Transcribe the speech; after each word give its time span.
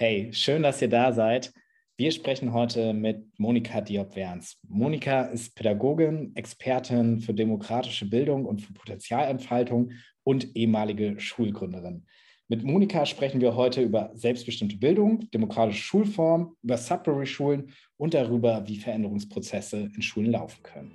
Hey, 0.00 0.32
schön, 0.32 0.62
dass 0.62 0.80
ihr 0.80 0.88
da 0.88 1.12
seid. 1.12 1.52
Wir 1.96 2.12
sprechen 2.12 2.52
heute 2.52 2.92
mit 2.92 3.36
Monika 3.36 3.80
Diop-Werns. 3.80 4.56
Monika 4.68 5.22
ist 5.22 5.56
Pädagogin, 5.56 6.30
Expertin 6.36 7.18
für 7.18 7.34
demokratische 7.34 8.08
Bildung 8.08 8.46
und 8.46 8.62
für 8.62 8.72
Potenzialentfaltung 8.72 9.90
und 10.22 10.54
ehemalige 10.54 11.18
Schulgründerin. 11.18 12.06
Mit 12.46 12.62
Monika 12.62 13.06
sprechen 13.06 13.40
wir 13.40 13.56
heute 13.56 13.82
über 13.82 14.12
selbstbestimmte 14.14 14.76
Bildung, 14.76 15.28
demokratische 15.32 15.82
Schulform, 15.82 16.54
über 16.62 16.76
Sudbury-Schulen 16.76 17.72
und 17.96 18.14
darüber, 18.14 18.68
wie 18.68 18.76
Veränderungsprozesse 18.76 19.90
in 19.96 20.02
Schulen 20.02 20.30
laufen 20.30 20.62
können. 20.62 20.92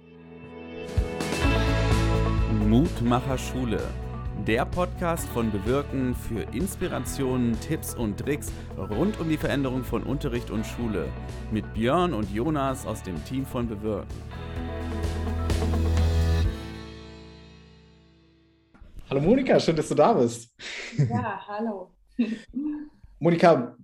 Mutmacher 2.70 3.38
Schule 3.38 3.82
der 4.48 4.66
Podcast 4.66 5.30
von 5.30 5.50
Bewirken 5.52 6.14
für 6.16 6.42
Inspirationen, 6.54 7.58
Tipps 7.62 7.96
und 7.96 8.18
Tricks 8.18 8.52
rund 8.78 9.18
um 9.22 9.30
die 9.30 9.38
Veränderung 9.38 9.86
von 9.86 10.04
Unterricht 10.04 10.52
und 10.52 10.66
Schule 10.66 11.08
mit 11.52 11.74
Björn 11.74 12.14
und 12.14 12.30
Jonas 12.30 12.86
aus 12.86 13.02
dem 13.04 13.24
Team 13.24 13.46
von 13.46 13.70
Bewirken. 13.70 14.14
Hallo 19.10 19.22
Monika, 19.22 19.60
schön, 19.62 19.78
dass 19.78 19.88
du 19.88 19.96
da 19.96 20.12
bist. 20.12 20.54
Ja, 20.98 21.42
hallo. 21.48 21.92
Monika, 23.20 23.78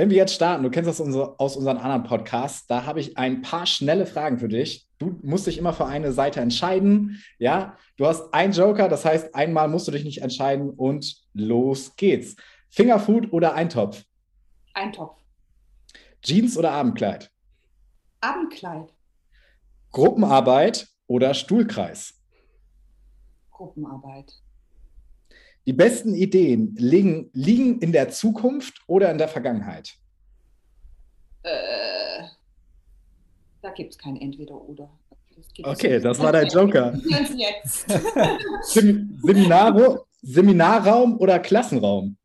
wenn 0.00 0.08
wir 0.08 0.16
jetzt 0.16 0.34
starten, 0.34 0.62
du 0.62 0.70
kennst 0.70 0.88
das 0.88 0.98
aus 0.98 1.58
unseren 1.58 1.76
anderen 1.76 2.04
Podcasts, 2.04 2.66
da 2.66 2.86
habe 2.86 3.00
ich 3.00 3.18
ein 3.18 3.42
paar 3.42 3.66
schnelle 3.66 4.06
Fragen 4.06 4.38
für 4.38 4.48
dich. 4.48 4.88
Du 4.96 5.18
musst 5.20 5.46
dich 5.46 5.58
immer 5.58 5.74
für 5.74 5.84
eine 5.84 6.12
Seite 6.12 6.40
entscheiden. 6.40 7.22
Ja, 7.38 7.76
du 7.98 8.06
hast 8.06 8.32
einen 8.32 8.54
Joker, 8.54 8.88
das 8.88 9.04
heißt, 9.04 9.34
einmal 9.34 9.68
musst 9.68 9.88
du 9.88 9.92
dich 9.92 10.04
nicht 10.04 10.22
entscheiden 10.22 10.70
und 10.70 11.22
los 11.34 11.96
geht's. 11.96 12.36
Fingerfood 12.70 13.30
oder 13.34 13.52
Eintopf? 13.52 14.02
Eintopf. 14.72 15.18
Jeans 16.22 16.56
oder 16.56 16.70
Abendkleid? 16.70 17.30
Abendkleid. 18.22 18.94
Gruppenarbeit 19.92 20.88
oder 21.08 21.34
Stuhlkreis? 21.34 22.14
Gruppenarbeit. 23.50 24.32
Die 25.70 25.76
besten 25.76 26.14
Ideen 26.16 26.74
liegen, 26.76 27.30
liegen 27.32 27.78
in 27.78 27.92
der 27.92 28.08
Zukunft 28.08 28.82
oder 28.88 29.08
in 29.12 29.18
der 29.18 29.28
Vergangenheit? 29.28 29.94
Äh, 31.44 32.24
da 33.62 33.70
gibt 33.70 33.92
es 33.92 33.98
kein 33.98 34.16
Entweder-Oder. 34.16 34.90
Okay, 35.62 36.00
das 36.00 36.18
war 36.18 36.32
dein 36.32 36.48
Joker. 36.48 36.92
Seminar, 38.62 40.06
Seminarraum 40.20 41.16
oder 41.18 41.38
Klassenraum? 41.38 42.16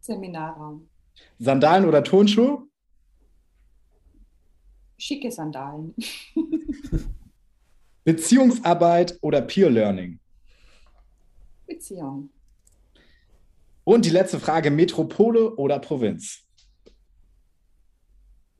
Seminarraum. 0.00 0.88
Sandalen 1.38 1.84
oder 1.84 2.02
Turnschuhe? 2.02 2.62
Schicke 4.96 5.30
Sandalen. 5.30 5.94
Beziehungsarbeit 8.04 9.18
oder 9.20 9.42
Peer 9.42 9.68
Learning? 9.68 10.18
Beziehung. 11.66 12.30
Und 13.86 14.04
die 14.04 14.10
letzte 14.10 14.40
Frage: 14.40 14.72
Metropole 14.72 15.54
oder 15.54 15.78
Provinz? 15.78 16.40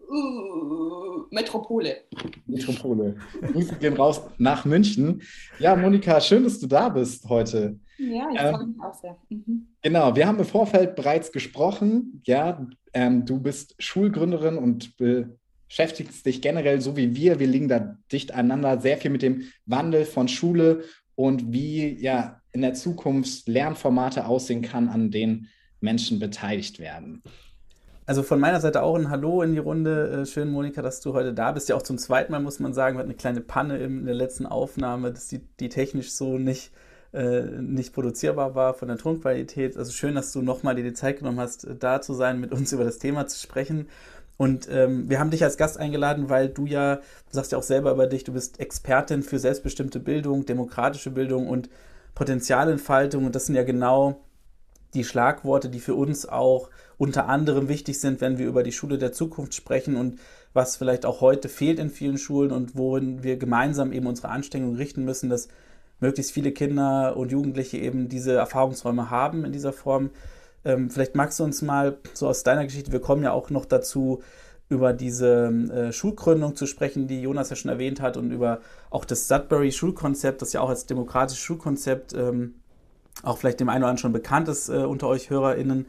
Uh, 0.08 1.24
Metropole. 1.32 2.04
Metropole. 2.46 3.16
Grüße 3.42 3.74
gehen 3.74 3.94
raus 3.94 4.22
nach 4.38 4.64
München. 4.64 5.20
Ja, 5.58 5.74
Monika, 5.74 6.20
schön, 6.20 6.44
dass 6.44 6.60
du 6.60 6.68
da 6.68 6.88
bist 6.88 7.28
heute. 7.28 7.76
Ja, 7.98 8.28
ich 8.32 8.40
freue 8.40 8.66
mich 8.68 8.76
auch 8.80 8.94
sehr. 8.94 9.16
Mhm. 9.28 9.66
Genau, 9.82 10.14
wir 10.14 10.28
haben 10.28 10.38
im 10.38 10.44
Vorfeld 10.44 10.94
bereits 10.94 11.32
gesprochen. 11.32 12.22
Ja, 12.24 12.64
ähm, 12.92 13.26
du 13.26 13.40
bist 13.40 13.74
Schulgründerin 13.80 14.56
und 14.56 14.96
beschäftigst 14.96 16.24
dich 16.24 16.40
generell 16.40 16.80
so 16.80 16.96
wie 16.96 17.16
wir. 17.16 17.40
Wir 17.40 17.48
liegen 17.48 17.66
da 17.66 17.98
dicht 18.12 18.32
aneinander, 18.32 18.80
sehr 18.80 18.96
viel 18.96 19.10
mit 19.10 19.22
dem 19.22 19.42
Wandel 19.64 20.04
von 20.04 20.28
Schule 20.28 20.84
und 21.16 21.52
wie 21.52 22.00
ja 22.00 22.40
in 22.52 22.62
der 22.62 22.74
Zukunft 22.74 23.48
Lernformate 23.48 24.26
aussehen 24.26 24.62
kann, 24.62 24.88
an 24.88 25.10
denen 25.10 25.48
Menschen 25.80 26.18
beteiligt 26.18 26.78
werden. 26.78 27.22
Also 28.06 28.22
von 28.22 28.38
meiner 28.38 28.60
Seite 28.60 28.82
auch 28.82 28.94
ein 28.94 29.10
Hallo 29.10 29.42
in 29.42 29.52
die 29.52 29.58
Runde. 29.58 30.22
Äh, 30.22 30.26
schön, 30.26 30.50
Monika, 30.50 30.80
dass 30.80 31.00
du 31.00 31.12
heute 31.12 31.34
da 31.34 31.50
bist. 31.50 31.68
Ja, 31.68 31.74
auch 31.74 31.82
zum 31.82 31.98
zweiten 31.98 32.30
Mal 32.30 32.40
muss 32.40 32.60
man 32.60 32.72
sagen, 32.72 32.96
wir 32.96 33.00
hatten 33.00 33.10
eine 33.10 33.16
kleine 33.16 33.40
Panne 33.40 33.78
in 33.78 34.06
der 34.06 34.14
letzten 34.14 34.46
Aufnahme, 34.46 35.12
dass 35.12 35.26
die, 35.26 35.40
die 35.58 35.68
technisch 35.68 36.12
so 36.12 36.38
nicht, 36.38 36.70
äh, 37.12 37.42
nicht 37.42 37.92
produzierbar 37.92 38.54
war 38.54 38.74
von 38.74 38.86
der 38.86 38.96
Tonqualität. 38.96 39.76
Also 39.76 39.90
schön, 39.90 40.14
dass 40.14 40.32
du 40.32 40.40
nochmal 40.40 40.76
dir 40.76 40.84
die 40.84 40.92
Zeit 40.92 41.18
genommen 41.18 41.40
hast, 41.40 41.66
da 41.80 42.00
zu 42.00 42.14
sein, 42.14 42.40
mit 42.40 42.52
uns 42.52 42.72
über 42.74 42.84
das 42.84 42.98
Thema 42.98 43.26
zu 43.26 43.40
sprechen. 43.40 43.88
Und 44.36 44.68
ähm, 44.70 45.08
wir 45.08 45.18
haben 45.18 45.30
dich 45.30 45.42
als 45.42 45.56
Gast 45.56 45.78
eingeladen, 45.78 46.28
weil 46.28 46.48
du 46.48 46.66
ja, 46.66 46.96
du 46.96 47.02
sagst 47.30 47.52
ja 47.52 47.58
auch 47.58 47.62
selber 47.62 47.92
über 47.92 48.06
dich, 48.06 48.24
du 48.24 48.32
bist 48.32 48.60
Expertin 48.60 49.22
für 49.22 49.38
selbstbestimmte 49.38 49.98
Bildung, 49.98 50.44
demokratische 50.44 51.10
Bildung 51.10 51.48
und 51.48 51.70
Potenzialentfaltung. 52.14 53.24
Und 53.24 53.34
das 53.34 53.46
sind 53.46 53.54
ja 53.54 53.62
genau 53.62 54.20
die 54.94 55.04
Schlagworte, 55.04 55.68
die 55.68 55.80
für 55.80 55.94
uns 55.94 56.26
auch 56.26 56.70
unter 56.98 57.28
anderem 57.28 57.68
wichtig 57.68 58.00
sind, 58.00 58.20
wenn 58.20 58.38
wir 58.38 58.46
über 58.46 58.62
die 58.62 58.72
Schule 58.72 58.98
der 58.98 59.12
Zukunft 59.12 59.54
sprechen 59.54 59.96
und 59.96 60.18
was 60.52 60.76
vielleicht 60.76 61.04
auch 61.04 61.20
heute 61.20 61.48
fehlt 61.48 61.78
in 61.78 61.90
vielen 61.90 62.16
Schulen 62.18 62.50
und 62.50 62.76
worin 62.76 63.22
wir 63.22 63.36
gemeinsam 63.36 63.92
eben 63.92 64.06
unsere 64.06 64.30
Anstrengungen 64.30 64.76
richten 64.76 65.04
müssen, 65.04 65.28
dass 65.28 65.48
möglichst 66.00 66.32
viele 66.32 66.52
Kinder 66.52 67.16
und 67.16 67.30
Jugendliche 67.30 67.78
eben 67.78 68.08
diese 68.08 68.32
Erfahrungsräume 68.32 69.10
haben 69.10 69.44
in 69.44 69.52
dieser 69.52 69.72
Form. 69.72 70.10
Ähm, 70.66 70.90
vielleicht 70.90 71.14
magst 71.14 71.38
du 71.38 71.44
uns 71.44 71.62
mal 71.62 71.96
so 72.12 72.26
aus 72.26 72.42
deiner 72.42 72.64
Geschichte, 72.64 72.92
wir 72.92 73.00
kommen 73.00 73.22
ja 73.22 73.32
auch 73.32 73.50
noch 73.50 73.64
dazu, 73.64 74.22
über 74.68 74.92
diese 74.92 75.46
äh, 75.46 75.92
Schulgründung 75.92 76.56
zu 76.56 76.66
sprechen, 76.66 77.06
die 77.06 77.22
Jonas 77.22 77.50
ja 77.50 77.56
schon 77.56 77.70
erwähnt 77.70 78.00
hat, 78.00 78.16
und 78.16 78.32
über 78.32 78.60
auch 78.90 79.04
das 79.04 79.28
Sudbury-Schulkonzept, 79.28 80.42
das 80.42 80.52
ja 80.52 80.60
auch 80.60 80.68
als 80.68 80.86
demokratisches 80.86 81.42
Schulkonzept 81.42 82.14
ähm, 82.14 82.56
auch 83.22 83.38
vielleicht 83.38 83.60
dem 83.60 83.68
einen 83.68 83.82
oder 83.82 83.90
anderen 83.90 83.98
schon 83.98 84.12
bekannt 84.12 84.48
ist 84.48 84.68
äh, 84.68 84.78
unter 84.78 85.06
euch 85.06 85.30
HörerInnen. 85.30 85.86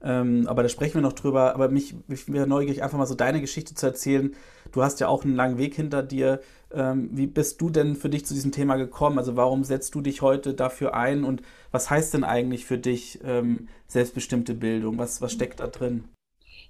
Ähm, 0.00 0.46
aber 0.46 0.62
da 0.62 0.68
sprechen 0.68 0.94
wir 0.94 1.00
noch 1.00 1.14
drüber. 1.14 1.54
Aber 1.54 1.68
mich, 1.68 1.96
mich 2.06 2.30
wäre 2.32 2.46
neugierig, 2.46 2.82
einfach 2.82 2.98
mal 2.98 3.06
so 3.06 3.14
deine 3.14 3.40
Geschichte 3.40 3.74
zu 3.74 3.86
erzählen. 3.86 4.34
Du 4.70 4.82
hast 4.82 5.00
ja 5.00 5.08
auch 5.08 5.24
einen 5.24 5.34
langen 5.34 5.58
Weg 5.58 5.74
hinter 5.74 6.02
dir. 6.02 6.40
Ähm, 6.72 7.08
wie 7.12 7.26
bist 7.26 7.60
du 7.60 7.70
denn 7.70 7.96
für 7.96 8.10
dich 8.10 8.26
zu 8.26 8.34
diesem 8.34 8.52
Thema 8.52 8.76
gekommen? 8.76 9.18
Also 9.18 9.36
warum 9.36 9.64
setzt 9.64 9.94
du 9.94 10.00
dich 10.00 10.22
heute 10.22 10.54
dafür 10.54 10.94
ein 10.94 11.24
und 11.24 11.42
was 11.70 11.88
heißt 11.88 12.14
denn 12.14 12.24
eigentlich 12.24 12.66
für 12.66 12.78
dich 12.78 13.20
ähm, 13.24 13.68
selbstbestimmte 13.86 14.54
Bildung? 14.54 14.98
Was, 14.98 15.22
was 15.22 15.32
steckt 15.32 15.60
da 15.60 15.66
drin? 15.66 16.04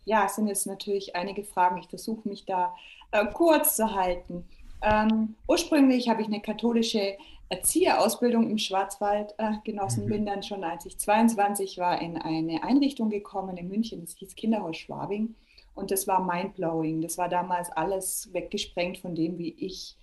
Ja, 0.04 0.26
es 0.26 0.36
sind 0.36 0.46
jetzt 0.46 0.66
natürlich 0.66 1.16
einige 1.16 1.44
Fragen. 1.44 1.78
Ich 1.78 1.88
versuche 1.88 2.28
mich 2.28 2.46
da 2.46 2.74
äh, 3.10 3.26
kurz 3.26 3.76
zu 3.76 3.94
halten. 3.94 4.44
Ähm, 4.82 5.34
ursprünglich 5.48 6.08
habe 6.08 6.22
ich 6.22 6.28
eine 6.28 6.40
katholische 6.40 7.16
Erzieherausbildung 7.48 8.50
im 8.50 8.58
Schwarzwald 8.58 9.34
äh, 9.38 9.52
genossen, 9.64 10.04
mhm. 10.04 10.08
bin 10.08 10.26
dann 10.26 10.42
schon, 10.42 10.64
als 10.64 10.86
ich 10.86 10.98
22 10.98 11.78
war, 11.78 12.00
in 12.00 12.16
eine 12.16 12.62
Einrichtung 12.62 13.10
gekommen 13.10 13.56
in 13.56 13.68
München, 13.68 14.02
das 14.02 14.14
hieß 14.16 14.34
Kinderhaus 14.36 14.76
Schwabing. 14.76 15.34
Und 15.78 15.90
das 15.90 16.06
war 16.08 16.22
mindblowing. 16.22 17.00
Das 17.00 17.18
war 17.18 17.28
damals 17.28 17.70
alles 17.70 18.28
weggesprengt 18.32 18.98
von 18.98 19.14
dem, 19.14 19.38
wie 19.38 19.54
ich 19.58 19.96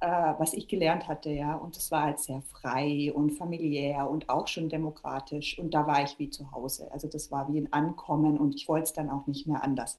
äh, 0.00 0.34
was 0.38 0.54
ich 0.54 0.68
gelernt 0.68 1.08
hatte, 1.08 1.30
ja. 1.30 1.56
Und 1.56 1.76
es 1.76 1.90
war 1.90 2.04
halt 2.04 2.20
sehr 2.20 2.40
frei 2.42 3.12
und 3.12 3.32
familiär 3.32 4.08
und 4.08 4.28
auch 4.28 4.46
schon 4.46 4.68
demokratisch. 4.68 5.58
Und 5.58 5.74
da 5.74 5.86
war 5.86 6.02
ich 6.02 6.18
wie 6.18 6.30
zu 6.30 6.50
Hause. 6.52 6.88
Also 6.92 7.08
das 7.08 7.32
war 7.32 7.52
wie 7.52 7.58
ein 7.58 7.72
Ankommen 7.72 8.38
und 8.38 8.54
ich 8.54 8.68
wollte 8.68 8.84
es 8.84 8.92
dann 8.92 9.10
auch 9.10 9.26
nicht 9.26 9.46
mehr 9.46 9.62
anders. 9.62 9.98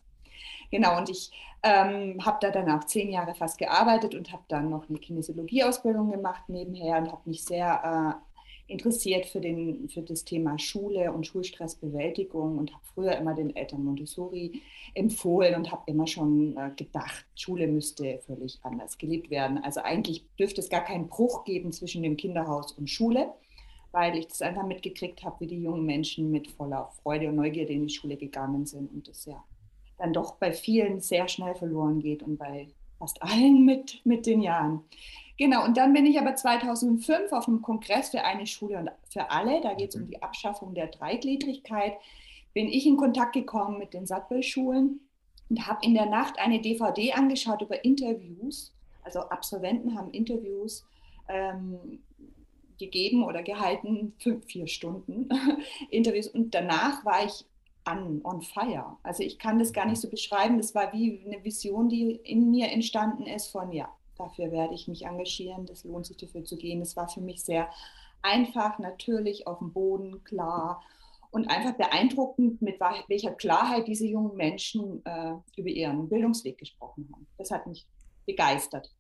Genau, 0.72 0.98
und 0.98 1.10
ich 1.10 1.32
ähm, 1.64 2.24
habe 2.26 2.38
da 2.40 2.52
dann 2.52 2.70
auch 2.72 2.86
zehn 2.86 3.10
Jahre 3.10 3.36
fast 3.36 3.58
gearbeitet 3.58 4.16
und 4.16 4.32
habe 4.32 4.44
dann 4.48 4.70
noch 4.70 4.88
eine 4.88 5.00
Kinesiologie-Ausbildung 5.00 6.12
gemacht 6.12 6.44
nebenher 6.48 7.00
und 7.00 7.12
habe 7.12 7.22
mich 7.26 7.44
sehr 7.44 8.20
äh, 8.24 8.29
interessiert 8.70 9.26
für, 9.26 9.42
den, 9.42 9.90
für 9.90 10.02
das 10.02 10.24
Thema 10.24 10.58
Schule 10.60 11.12
und 11.12 11.26
Schulstressbewältigung 11.26 12.58
und 12.58 12.72
habe 12.72 12.84
früher 12.94 13.18
immer 13.18 13.34
den 13.34 13.56
Eltern 13.56 13.84
Montessori 13.84 14.62
empfohlen 14.94 15.56
und 15.56 15.72
habe 15.72 15.84
immer 15.88 16.08
schon 16.08 16.56
äh, 16.56 16.72
gedacht, 16.76 17.26
Schule 17.36 17.68
müsste 17.68 18.20
völlig 18.26 18.60
anders 18.64 18.98
gelebt 18.98 19.30
werden. 19.30 19.58
Also 19.64 19.82
eigentlich 19.82 20.26
dürfte 20.38 20.62
es 20.62 20.70
gar 20.70 20.84
keinen 20.84 21.08
Bruch 21.08 21.44
geben 21.44 21.72
zwischen 21.72 22.04
dem 22.04 22.18
Kinderhaus 22.18 22.72
und 22.74 22.90
Schule, 22.90 23.34
weil 23.92 24.18
ich 24.18 24.28
das 24.28 24.42
einfach 24.42 24.66
mitgekriegt 24.66 25.24
habe, 25.24 25.40
wie 25.40 25.48
die 25.48 25.62
jungen 25.62 25.86
Menschen 25.86 26.32
mit 26.32 26.50
voller 26.52 26.92
Freude 27.02 27.30
und 27.30 27.36
Neugierde 27.36 27.74
in 27.74 27.88
die 27.88 27.94
Schule 27.94 28.18
gegangen 28.18 28.66
sind 28.66 28.92
und 28.94 29.08
das 29.08 29.26
ja 29.26 29.44
dann 30.00 30.14
doch 30.14 30.36
bei 30.36 30.52
vielen 30.52 31.02
sehr 31.02 31.28
schnell 31.28 31.56
verloren 31.56 32.00
geht 32.00 32.24
und 32.24 32.38
bei 32.38 32.70
fast 33.00 33.24
allen 33.24 33.66
mit, 33.66 34.06
mit 34.06 34.26
den 34.26 34.42
Jahren. 34.42 34.82
Genau, 35.38 35.64
und 35.64 35.78
dann 35.78 35.94
bin 35.94 36.06
ich 36.06 36.20
aber 36.20 36.36
2005 36.36 37.32
auf 37.32 37.48
einem 37.48 37.62
Kongress 37.62 38.10
für 38.10 38.24
eine 38.24 38.46
Schule 38.46 38.78
und 38.78 38.92
für 39.10 39.32
alle, 39.32 39.62
da 39.62 39.74
geht 39.74 39.90
es 39.90 39.96
um 39.96 40.06
die 40.06 40.22
Abschaffung 40.22 40.76
der 40.76 40.88
Dreigliedrigkeit, 40.88 41.94
bin 42.54 42.68
ich 42.68 42.86
in 42.86 42.98
Kontakt 42.98 43.34
gekommen 43.34 43.80
mit 43.80 43.94
den 43.94 44.06
Sattbel-Schulen 44.06 45.00
und 45.50 45.68
habe 45.68 45.86
in 45.86 45.94
der 45.94 46.08
Nacht 46.08 46.40
eine 46.40 46.60
DVD 46.60 47.14
angeschaut 47.14 47.62
über 47.62 47.84
Interviews. 47.86 48.74
Also 49.04 49.22
Absolventen 49.22 49.98
haben 49.98 50.12
Interviews 50.12 50.86
ähm, 51.30 52.02
gegeben 52.78 53.24
oder 53.24 53.42
gehalten, 53.42 54.14
fünf, 54.20 54.46
vier 54.46 54.68
Stunden 54.68 55.30
Interviews. 55.90 56.28
Und 56.28 56.54
danach 56.54 57.06
war 57.06 57.26
ich 57.26 57.46
an, 57.90 58.22
on 58.24 58.42
fire. 58.42 58.98
Also 59.04 59.24
ich 59.24 59.40
kann 59.40 59.60
das 59.60 59.74
gar 59.74 59.86
nicht 59.86 60.02
so 60.02 60.10
beschreiben. 60.10 60.58
Das 60.58 60.76
war 60.76 60.94
wie 60.94 61.24
eine 61.26 61.44
Vision, 61.44 61.90
die 61.90 62.12
in 62.24 62.52
mir 62.52 62.70
entstanden 62.72 63.24
ist 63.24 63.48
von, 63.48 63.72
ja, 63.72 63.90
dafür 64.18 64.52
werde 64.52 64.76
ich 64.76 64.88
mich 64.88 65.06
engagieren, 65.06 65.66
das 65.66 65.84
lohnt 65.84 66.06
sich 66.06 66.18
dafür 66.18 66.44
zu 66.44 66.58
gehen. 66.58 66.80
Das 66.80 66.96
war 66.96 67.08
für 67.08 67.22
mich 67.22 67.44
sehr 67.44 67.70
einfach, 68.22 68.80
natürlich, 68.80 69.48
auf 69.48 69.60
dem 69.60 69.72
Boden, 69.74 70.24
klar 70.24 70.82
und 71.32 71.50
einfach 71.50 71.74
beeindruckend, 71.74 72.62
mit 72.62 72.80
welcher 72.80 73.32
Klarheit 73.32 73.88
diese 73.88 74.08
jungen 74.08 74.36
Menschen 74.36 75.06
äh, 75.06 75.34
über 75.58 75.70
ihren 75.70 76.10
Bildungsweg 76.10 76.58
gesprochen 76.58 77.10
haben. 77.14 77.28
Das 77.38 77.52
hat 77.52 77.68
mich 77.68 77.88
begeistert. 78.26 78.92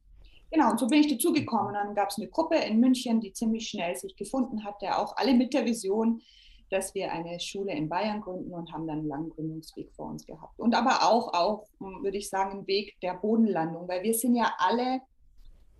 Genau, 0.52 0.72
und 0.72 0.80
so 0.80 0.88
bin 0.88 1.02
ich 1.02 1.08
dazugekommen. 1.08 1.74
Dann 1.74 1.96
gab 1.96 2.10
es 2.10 2.18
eine 2.18 2.28
Gruppe 2.28 2.56
in 2.56 2.80
München, 2.80 3.20
die 3.20 3.34
ziemlich 3.34 3.68
schnell 3.68 3.96
sich 3.96 4.16
gefunden 4.16 4.64
hatte, 4.64 4.98
auch 4.98 5.16
alle 5.18 5.34
mit 5.34 5.54
der 5.54 5.66
Vision, 5.66 6.22
dass 6.70 6.94
wir 6.94 7.12
eine 7.12 7.40
Schule 7.40 7.74
in 7.74 7.90
Bayern 7.90 8.22
gründen 8.22 8.54
und 8.54 8.72
haben 8.72 8.88
dann 8.88 9.00
einen 9.00 9.08
langen 9.08 9.30
Gründungsweg 9.30 9.92
vor 9.94 10.08
uns 10.08 10.26
gehabt. 10.26 10.60
Und 10.60 10.76
aber 10.76 11.04
auch, 11.04 11.34
auch 11.34 11.68
würde 11.80 12.18
ich 12.18 12.30
sagen, 12.30 12.52
einen 12.52 12.68
Weg 12.68 13.00
der 13.02 13.16
Bodenlandung, 13.16 13.88
weil 13.88 14.04
wir 14.04 14.14
sind 14.14 14.36
ja 14.36 14.54
alle 14.58 15.02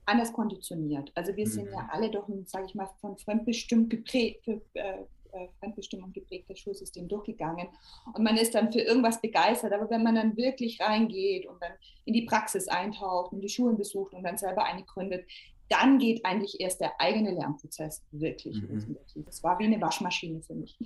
anders 0.06 0.34
konditioniert. 0.34 1.12
Also 1.16 1.36
wir 1.36 1.48
sind 1.48 1.72
ja 1.72 1.84
mhm. 1.84 1.90
alle 1.92 2.10
doch, 2.10 2.28
sage 2.46 2.66
ich 2.66 2.76
mal, 2.76 2.90
von 3.00 3.18
fremdbestimmt 3.18 3.90
geprägt, 3.90 4.48
äh, 4.48 5.06
äh, 5.32 5.48
Fremdbestimmung 5.60 6.12
geprägtes 6.12 6.60
Schulsystem 6.60 7.08
durchgegangen. 7.08 7.68
Und 8.14 8.24
man 8.24 8.36
ist 8.36 8.56
dann 8.56 8.72
für 8.72 8.82
irgendwas 8.82 9.22
begeistert. 9.22 9.72
Aber 9.74 9.90
wenn 9.90 10.02
man 10.02 10.16
dann 10.16 10.36
wirklich 10.36 10.82
reingeht 10.82 11.46
und 11.46 11.62
dann 11.62 11.74
in 12.06 12.14
die 12.14 12.24
Praxis 12.24 12.68
eintaucht 12.68 13.32
und 13.32 13.42
die 13.42 13.50
Schulen 13.50 13.78
besucht 13.78 14.14
und 14.16 14.24
dann 14.24 14.40
selber 14.40 14.64
eine 14.64 14.84
gründet, 14.84 15.26
dann 15.70 16.00
geht 16.00 16.26
eigentlich 16.26 16.60
erst 16.60 16.82
der 16.82 17.00
eigene 17.00 17.32
Lernprozess 17.32 18.04
wirklich 18.12 18.62
mhm. 18.62 18.98
Das 19.26 19.44
war 19.44 19.60
wie 19.60 19.66
eine 19.66 19.80
Waschmaschine 19.82 20.42
für 20.42 20.56
mich. 20.56 20.78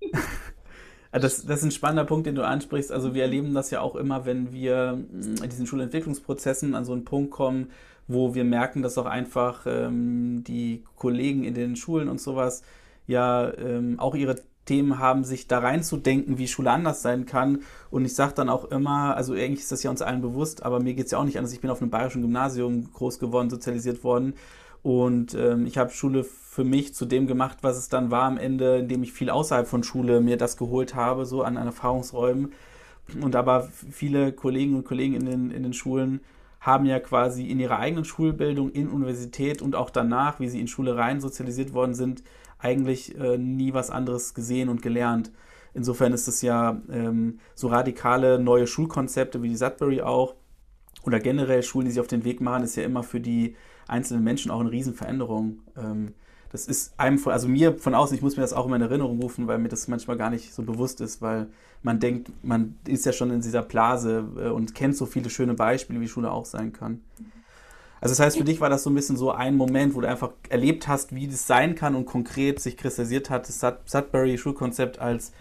Das, 1.12 1.46
das, 1.46 1.60
ist 1.60 1.64
ein 1.64 1.70
spannender 1.70 2.04
Punkt, 2.04 2.26
den 2.26 2.34
du 2.34 2.44
ansprichst. 2.44 2.92
Also 2.92 3.14
wir 3.14 3.22
erleben 3.22 3.54
das 3.54 3.70
ja 3.70 3.80
auch 3.80 3.96
immer, 3.96 4.26
wenn 4.26 4.52
wir 4.52 4.96
mm, 4.96 5.42
in 5.42 5.48
diesen 5.48 5.66
Schulentwicklungsprozessen 5.66 6.74
an 6.74 6.84
so 6.84 6.92
einen 6.92 7.04
Punkt 7.04 7.30
kommen, 7.30 7.70
wo 8.06 8.34
wir 8.34 8.44
merken, 8.44 8.82
dass 8.82 8.98
auch 8.98 9.06
einfach 9.06 9.66
ähm, 9.66 10.44
die 10.44 10.84
Kollegen 10.96 11.44
in 11.44 11.54
den 11.54 11.76
Schulen 11.76 12.08
und 12.08 12.20
sowas 12.20 12.62
ja 13.06 13.52
ähm, 13.56 13.98
auch 13.98 14.14
ihre 14.14 14.36
Themen 14.66 14.98
haben, 14.98 15.24
sich 15.24 15.48
da 15.48 15.60
reinzudenken, 15.60 16.38
wie 16.38 16.48
Schule 16.48 16.70
anders 16.70 17.00
sein 17.00 17.24
kann. 17.24 17.62
Und 17.90 18.04
ich 18.04 18.14
sage 18.14 18.34
dann 18.34 18.50
auch 18.50 18.66
immer, 18.66 19.16
also 19.16 19.32
eigentlich 19.32 19.60
ist 19.60 19.72
das 19.72 19.82
ja 19.82 19.90
uns 19.90 20.02
allen 20.02 20.20
bewusst, 20.20 20.62
aber 20.62 20.80
mir 20.80 20.94
geht 20.94 21.06
es 21.06 21.12
ja 21.12 21.18
auch 21.18 21.24
nicht 21.24 21.38
anders. 21.38 21.52
Ich 21.52 21.60
bin 21.60 21.70
auf 21.70 21.80
einem 21.80 21.90
bayerischen 21.90 22.22
Gymnasium 22.22 22.92
groß 22.92 23.18
geworden, 23.18 23.48
sozialisiert 23.48 24.04
worden. 24.04 24.34
Und 24.82 25.34
ähm, 25.34 25.66
ich 25.66 25.78
habe 25.78 25.90
Schule 25.90 26.22
für 26.24 26.64
mich 26.64 26.94
zu 26.94 27.06
dem 27.06 27.26
gemacht, 27.26 27.58
was 27.62 27.76
es 27.76 27.88
dann 27.88 28.10
war 28.10 28.24
am 28.24 28.38
Ende, 28.38 28.78
indem 28.78 29.02
ich 29.02 29.12
viel 29.12 29.30
außerhalb 29.30 29.66
von 29.66 29.82
Schule 29.82 30.20
mir 30.20 30.36
das 30.36 30.56
geholt 30.56 30.94
habe, 30.94 31.26
so 31.26 31.42
an, 31.42 31.56
an 31.56 31.66
Erfahrungsräumen. 31.66 32.52
Und 33.20 33.36
aber 33.36 33.68
viele 33.90 34.32
Kollegen 34.32 34.76
und 34.76 34.84
Kollegen 34.84 35.14
in 35.14 35.26
den, 35.26 35.50
in 35.50 35.62
den 35.62 35.72
Schulen 35.72 36.20
haben 36.60 36.86
ja 36.86 36.98
quasi 36.98 37.46
in 37.46 37.60
ihrer 37.60 37.78
eigenen 37.78 38.04
Schulbildung, 38.04 38.72
in 38.72 38.88
Universität 38.88 39.62
und 39.62 39.76
auch 39.76 39.90
danach, 39.90 40.40
wie 40.40 40.48
sie 40.48 40.60
in 40.60 40.66
Schule 40.66 40.96
rein 40.96 41.20
sozialisiert 41.20 41.72
worden 41.72 41.94
sind, 41.94 42.22
eigentlich 42.66 43.16
äh, 43.18 43.38
nie 43.38 43.72
was 43.72 43.90
anderes 43.90 44.34
gesehen 44.34 44.68
und 44.68 44.82
gelernt. 44.82 45.30
Insofern 45.72 46.12
ist 46.12 46.26
es 46.26 46.42
ja 46.42 46.80
ähm, 46.90 47.38
so 47.54 47.68
radikale 47.68 48.38
neue 48.38 48.66
Schulkonzepte 48.66 49.42
wie 49.42 49.50
die 49.50 49.56
Sudbury 49.56 50.02
auch 50.02 50.34
oder 51.04 51.20
generell 51.20 51.62
Schulen, 51.62 51.86
die 51.86 51.92
sich 51.92 52.00
auf 52.00 52.08
den 52.08 52.24
Weg 52.24 52.40
machen, 52.40 52.64
ist 52.64 52.76
ja 52.76 52.82
immer 52.82 53.02
für 53.02 53.20
die 53.20 53.54
einzelnen 53.86 54.24
Menschen 54.24 54.50
auch 54.50 54.60
eine 54.60 54.72
Riesenveränderung. 54.72 55.60
Ähm, 55.76 56.14
das 56.50 56.66
ist 56.66 56.98
einem 56.98 57.18
von, 57.18 57.32
also 57.32 57.48
mir 57.48 57.78
von 57.78 57.94
außen, 57.94 58.16
ich 58.16 58.22
muss 58.22 58.36
mir 58.36 58.42
das 58.42 58.52
auch 58.52 58.66
immer 58.66 58.76
in 58.76 58.82
Erinnerung 58.82 59.20
rufen, 59.20 59.46
weil 59.46 59.58
mir 59.58 59.68
das 59.68 59.86
manchmal 59.88 60.16
gar 60.16 60.30
nicht 60.30 60.54
so 60.54 60.62
bewusst 60.62 61.00
ist, 61.00 61.20
weil 61.20 61.48
man 61.82 62.00
denkt, 62.00 62.32
man 62.42 62.76
ist 62.86 63.04
ja 63.04 63.12
schon 63.12 63.30
in 63.30 63.40
dieser 63.40 63.62
Blase 63.62 64.26
äh, 64.38 64.48
und 64.48 64.74
kennt 64.74 64.96
so 64.96 65.06
viele 65.06 65.30
schöne 65.30 65.54
Beispiele, 65.54 66.00
wie 66.00 66.08
Schule 66.08 66.32
auch 66.32 66.46
sein 66.46 66.72
kann. 66.72 67.02
Also 68.00 68.12
das 68.12 68.20
heißt, 68.20 68.38
für 68.38 68.44
dich 68.44 68.60
war 68.60 68.68
das 68.68 68.82
so 68.82 68.90
ein 68.90 68.94
bisschen 68.94 69.16
so 69.16 69.30
ein 69.30 69.56
Moment, 69.56 69.94
wo 69.94 70.00
du 70.00 70.08
einfach 70.08 70.32
erlebt 70.48 70.86
hast, 70.86 71.14
wie 71.14 71.28
das 71.28 71.46
sein 71.46 71.74
kann 71.74 71.94
und 71.94 72.04
konkret 72.04 72.60
sich 72.60 72.76
kristallisiert 72.76 73.30
hat, 73.30 73.48
das 73.48 73.60
Sudbury-Schulkonzept 73.60 74.98
als, 74.98 75.32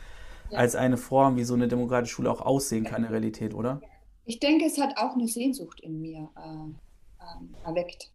ja. 0.50 0.60
als 0.60 0.76
eine 0.76 0.98
Form, 0.98 1.36
wie 1.36 1.44
so 1.44 1.54
eine 1.54 1.68
demokratische 1.68 2.16
Schule 2.16 2.32
auch 2.32 2.42
aussehen 2.42 2.86
kann 2.86 2.98
in 2.98 3.04
der 3.04 3.12
Realität, 3.12 3.54
oder? 3.54 3.82
Ich 4.26 4.40
denke, 4.40 4.66
es 4.66 4.80
hat 4.80 4.98
auch 4.98 5.14
eine 5.14 5.28
Sehnsucht 5.28 5.82
in 5.82 6.02
mir 6.02 6.30
äh, 6.38 7.24
äh, 7.24 7.68
erweckt. 7.68 8.12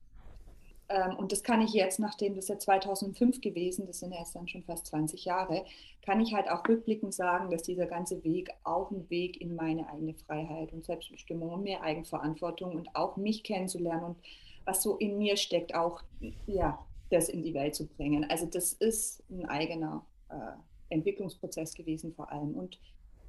Ähm, 0.91 1.17
und 1.17 1.31
das 1.31 1.45
kann 1.45 1.63
ich 1.63 1.73
jetzt, 1.73 2.01
nachdem 2.01 2.35
das 2.35 2.49
ja 2.49 2.59
2005 2.59 3.41
gewesen, 3.41 3.87
das 3.87 4.01
sind 4.01 4.13
ja 4.13 4.19
jetzt 4.19 4.35
dann 4.35 4.49
schon 4.49 4.65
fast 4.65 4.87
20 4.87 5.25
Jahre, 5.25 5.65
kann 6.03 6.21
ich 6.21 6.35
halt 6.35 6.51
auch 6.51 6.69
rückblickend 6.69 7.15
sagen, 7.15 7.49
dass 7.49 7.63
dieser 7.63 7.87
ganze 7.87 8.23
Weg 8.25 8.51
auch 8.65 8.91
ein 8.91 9.09
Weg 9.09 9.41
in 9.41 9.55
meine 9.55 9.89
eigene 9.89 10.15
Freiheit 10.15 10.73
und 10.73 10.85
Selbstbestimmung 10.85 11.51
und 11.51 11.63
mehr 11.63 11.83
Eigenverantwortung 11.83 12.75
und 12.75 12.95
auch 12.97 13.17
mich 13.17 13.45
kennenzulernen 13.45 14.05
und 14.05 14.17
was 14.65 14.83
so 14.83 14.97
in 14.97 15.17
mir 15.17 15.37
steckt, 15.37 15.75
auch 15.75 16.03
ja, 16.47 16.85
das 17.11 17.29
in 17.29 17.43
die 17.43 17.55
Welt 17.55 17.75
zu 17.75 17.87
bringen. 17.87 18.29
Also 18.29 18.47
das 18.47 18.73
ist 18.73 19.23
ein 19.31 19.47
eigener 19.47 20.05
äh, 20.29 20.95
Entwicklungsprozess 20.95 21.75
gewesen 21.75 22.13
vor 22.15 22.31
allem. 22.33 22.55
Und 22.55 22.79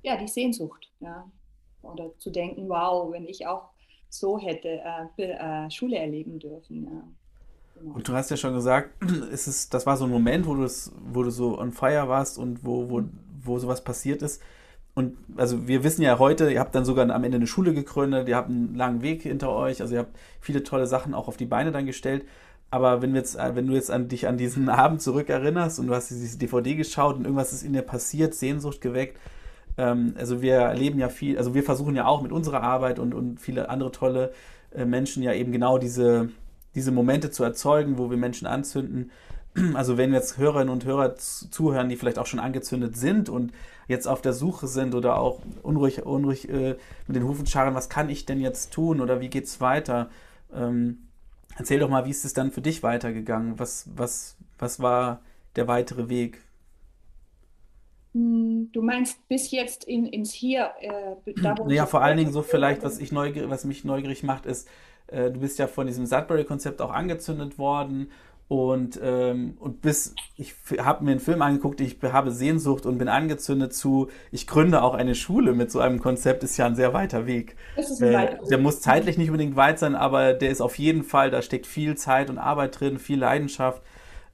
ja, 0.01 0.17
die 0.17 0.27
Sehnsucht, 0.27 0.91
ja. 0.99 1.31
Oder 1.83 2.15
zu 2.17 2.29
denken, 2.29 2.69
wow, 2.69 3.11
wenn 3.11 3.25
ich 3.27 3.47
auch 3.47 3.69
so 4.09 4.37
hätte 4.37 4.81
äh, 5.17 5.23
äh, 5.23 5.71
Schule 5.71 5.97
erleben 5.97 6.37
dürfen. 6.37 6.85
Ja. 6.85 7.03
Und 7.93 8.07
du 8.07 8.13
hast 8.13 8.29
ja 8.29 8.37
schon 8.37 8.53
gesagt, 8.53 8.91
es 9.31 9.47
ist, 9.47 9.73
das 9.73 9.85
war 9.85 9.97
so 9.97 10.05
ein 10.05 10.11
Moment, 10.11 10.45
wo, 10.45 10.55
wo 10.55 11.23
du 11.23 11.29
so 11.29 11.59
on 11.59 11.71
fire 11.71 12.07
warst 12.07 12.37
und 12.37 12.63
wo, 12.63 12.89
wo, 12.89 13.03
wo 13.43 13.59
sowas 13.59 13.83
passiert 13.83 14.21
ist. 14.21 14.41
Und 14.93 15.17
also 15.37 15.67
wir 15.67 15.83
wissen 15.83 16.01
ja 16.01 16.19
heute, 16.19 16.51
ihr 16.51 16.59
habt 16.59 16.75
dann 16.75 16.83
sogar 16.83 17.09
am 17.09 17.23
Ende 17.23 17.37
eine 17.37 17.47
Schule 17.47 17.73
gegründet, 17.73 18.27
ihr 18.27 18.35
habt 18.35 18.49
einen 18.49 18.75
langen 18.75 19.01
Weg 19.01 19.21
hinter 19.21 19.49
euch, 19.51 19.81
also 19.81 19.93
ihr 19.93 19.99
habt 20.01 20.17
viele 20.41 20.63
tolle 20.63 20.85
Sachen 20.85 21.13
auch 21.13 21.29
auf 21.29 21.37
die 21.37 21.45
Beine 21.45 21.71
dann 21.71 21.85
gestellt. 21.85 22.25
Aber 22.71 23.01
wenn, 23.01 23.15
jetzt, 23.15 23.37
wenn 23.37 23.67
du 23.67 23.73
jetzt 23.73 23.91
an 23.91 24.07
dich 24.07 24.27
an 24.27 24.37
diesen 24.37 24.69
Abend 24.69 25.01
zurückerinnerst 25.01 25.79
und 25.79 25.87
du 25.87 25.95
hast 25.95 26.09
diese 26.09 26.37
DVD 26.37 26.75
geschaut 26.75 27.15
und 27.17 27.23
irgendwas 27.23 27.53
ist 27.53 27.63
in 27.63 27.73
dir 27.73 27.81
passiert, 27.81 28.33
Sehnsucht 28.33 28.81
geweckt, 28.81 29.17
ähm, 29.77 30.13
also 30.17 30.41
wir 30.41 30.55
erleben 30.55 30.99
ja 30.99 31.09
viel, 31.09 31.37
also 31.37 31.53
wir 31.53 31.63
versuchen 31.63 31.95
ja 31.95 32.05
auch 32.05 32.21
mit 32.21 32.31
unserer 32.31 32.61
Arbeit 32.61 32.99
und, 32.99 33.13
und 33.13 33.39
viele 33.39 33.69
andere 33.69 33.91
tolle 33.91 34.33
äh, 34.73 34.85
Menschen 34.85 35.23
ja 35.23 35.33
eben 35.33 35.51
genau 35.51 35.77
diese, 35.77 36.29
diese 36.75 36.91
Momente 36.91 37.31
zu 37.31 37.43
erzeugen, 37.43 37.97
wo 37.97 38.09
wir 38.09 38.17
Menschen 38.17 38.47
anzünden. 38.47 39.11
Also 39.73 39.97
wenn 39.97 40.13
jetzt 40.13 40.37
Hörerinnen 40.37 40.69
und 40.69 40.85
Hörer 40.85 41.15
zuhören, 41.15 41.89
die 41.89 41.97
vielleicht 41.97 42.19
auch 42.19 42.25
schon 42.25 42.39
angezündet 42.39 42.95
sind 42.95 43.27
und 43.27 43.51
jetzt 43.89 44.07
auf 44.07 44.21
der 44.21 44.31
Suche 44.31 44.67
sind 44.67 44.95
oder 44.95 45.19
auch 45.19 45.41
unruhig, 45.61 46.05
unruhig 46.05 46.47
äh, 46.47 46.77
mit 47.05 47.17
den 47.17 47.25
Hufen 47.25 47.45
scharren, 47.45 47.75
was 47.75 47.89
kann 47.89 48.09
ich 48.09 48.25
denn 48.25 48.39
jetzt 48.39 48.71
tun 48.71 49.01
oder 49.01 49.19
wie 49.19 49.27
geht 49.27 49.43
es 49.43 49.59
weiter? 49.59 50.09
Ähm, 50.53 51.09
erzähl 51.57 51.79
doch 51.79 51.89
mal, 51.89 52.05
wie 52.05 52.11
ist 52.11 52.23
es 52.23 52.33
dann 52.33 52.51
für 52.51 52.61
dich 52.61 52.81
weitergegangen? 52.81 53.59
Was, 53.59 53.89
was, 53.93 54.37
was 54.57 54.79
war 54.79 55.21
der 55.57 55.67
weitere 55.67 56.07
Weg? 56.07 56.41
Hm, 58.13 58.69
du 58.71 58.81
meinst 58.81 59.27
bis 59.27 59.51
jetzt 59.51 59.83
in, 59.85 60.05
ins 60.05 60.31
Hier? 60.31 60.71
Äh, 60.79 61.33
da, 61.41 61.55
ja, 61.67 61.85
vor 61.85 62.01
allen 62.01 62.17
Dingen 62.17 62.31
so 62.31 62.41
vielleicht, 62.41 62.83
was, 62.83 62.99
ich 62.99 63.11
neugierig, 63.11 63.49
was 63.49 63.63
mich 63.65 63.85
neugierig 63.85 64.23
macht, 64.23 64.45
ist, 64.45 64.67
du 65.11 65.39
bist 65.39 65.59
ja 65.59 65.67
von 65.67 65.87
diesem 65.87 66.05
Sudbury-Konzept 66.05 66.81
auch 66.81 66.91
angezündet 66.91 67.57
worden 67.57 68.07
und, 68.51 68.99
ähm, 69.01 69.55
und 69.61 69.81
bis, 69.81 70.13
ich 70.35 70.53
habe 70.77 71.05
mir 71.05 71.11
einen 71.11 71.21
Film 71.21 71.41
angeguckt, 71.41 71.79
ich 71.79 71.95
habe 72.03 72.31
Sehnsucht 72.31 72.85
und 72.85 72.97
bin 72.97 73.07
angezündet 73.07 73.73
zu, 73.73 74.09
ich 74.29 74.45
gründe 74.45 74.83
auch 74.83 74.93
eine 74.93 75.15
Schule 75.15 75.53
mit 75.53 75.71
so 75.71 75.79
einem 75.79 76.01
Konzept, 76.01 76.43
ist 76.43 76.57
ja 76.57 76.65
ein 76.65 76.75
sehr 76.75 76.93
weiter 76.93 77.25
Weg. 77.27 77.55
Äh, 77.77 78.13
weiter. 78.13 78.39
Der 78.49 78.57
muss 78.57 78.81
zeitlich 78.81 79.17
nicht 79.17 79.29
unbedingt 79.29 79.55
weit 79.55 79.79
sein, 79.79 79.95
aber 79.95 80.33
der 80.33 80.51
ist 80.51 80.59
auf 80.59 80.77
jeden 80.77 81.03
Fall, 81.03 81.31
da 81.31 81.41
steckt 81.41 81.65
viel 81.65 81.95
Zeit 81.95 82.29
und 82.29 82.39
Arbeit 82.39 82.77
drin, 82.77 82.99
viel 82.99 83.19
Leidenschaft, 83.19 83.81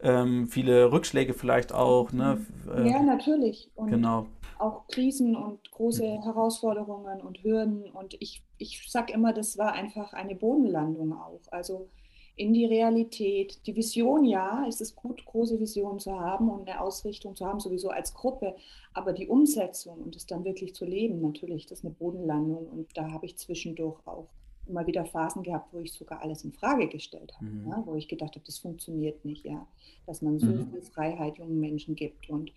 ähm, 0.01 0.47
viele 0.47 0.91
Rückschläge 0.91 1.35
vielleicht 1.35 1.71
auch. 1.71 2.11
Ne? 2.11 2.39
Ja, 2.65 3.03
natürlich. 3.03 3.69
Und 3.75 3.91
genau 3.91 4.25
auch 4.59 4.87
Krisen 4.87 5.35
und 5.35 5.69
große 5.71 6.03
mhm. 6.03 6.23
Herausforderungen 6.23 7.21
und 7.21 7.43
Hürden. 7.43 7.89
Und 7.91 8.15
ich, 8.19 8.43
ich 8.57 8.89
sage 8.89 9.13
immer, 9.13 9.33
das 9.33 9.57
war 9.57 9.73
einfach 9.73 10.13
eine 10.13 10.35
Bodenlandung 10.35 11.13
auch. 11.13 11.41
Also 11.51 11.89
in 12.37 12.53
die 12.53 12.65
Realität. 12.65 13.65
Die 13.65 13.75
Vision, 13.75 14.23
ja, 14.23 14.63
es 14.67 14.79
ist 14.79 14.95
gut, 14.95 15.25
große 15.25 15.59
Visionen 15.59 15.99
zu 15.99 16.17
haben 16.17 16.49
und 16.49 16.69
eine 16.69 16.79
Ausrichtung 16.79 17.35
zu 17.35 17.45
haben, 17.45 17.59
sowieso 17.59 17.89
als 17.89 18.13
Gruppe. 18.13 18.55
Aber 18.93 19.11
die 19.11 19.27
Umsetzung 19.27 19.99
und 20.01 20.15
es 20.15 20.27
dann 20.27 20.45
wirklich 20.45 20.75
zu 20.75 20.85
leben, 20.85 21.19
natürlich, 21.19 21.65
das 21.65 21.79
ist 21.79 21.85
eine 21.85 21.95
Bodenlandung. 21.95 22.67
Und 22.67 22.95
da 22.95 23.11
habe 23.11 23.25
ich 23.25 23.37
zwischendurch 23.37 23.99
auch 24.05 24.27
immer 24.69 24.85
wieder 24.87 25.05
Phasen 25.05 25.43
gehabt, 25.43 25.73
wo 25.73 25.79
ich 25.79 25.93
sogar 25.93 26.21
alles 26.21 26.43
in 26.43 26.53
Frage 26.53 26.87
gestellt 26.87 27.33
habe, 27.35 27.45
mhm. 27.45 27.67
ja, 27.69 27.83
wo 27.85 27.95
ich 27.95 28.07
gedacht 28.07 28.35
habe, 28.35 28.45
das 28.45 28.59
funktioniert 28.59 29.23
nicht, 29.25 29.45
ja, 29.45 29.65
dass 30.05 30.21
man 30.21 30.39
so 30.39 30.47
mhm. 30.47 30.71
viel 30.71 30.81
Freiheit 30.81 31.37
jungen 31.37 31.59
Menschen 31.59 31.95
gibt. 31.95 32.29
Und 32.29 32.51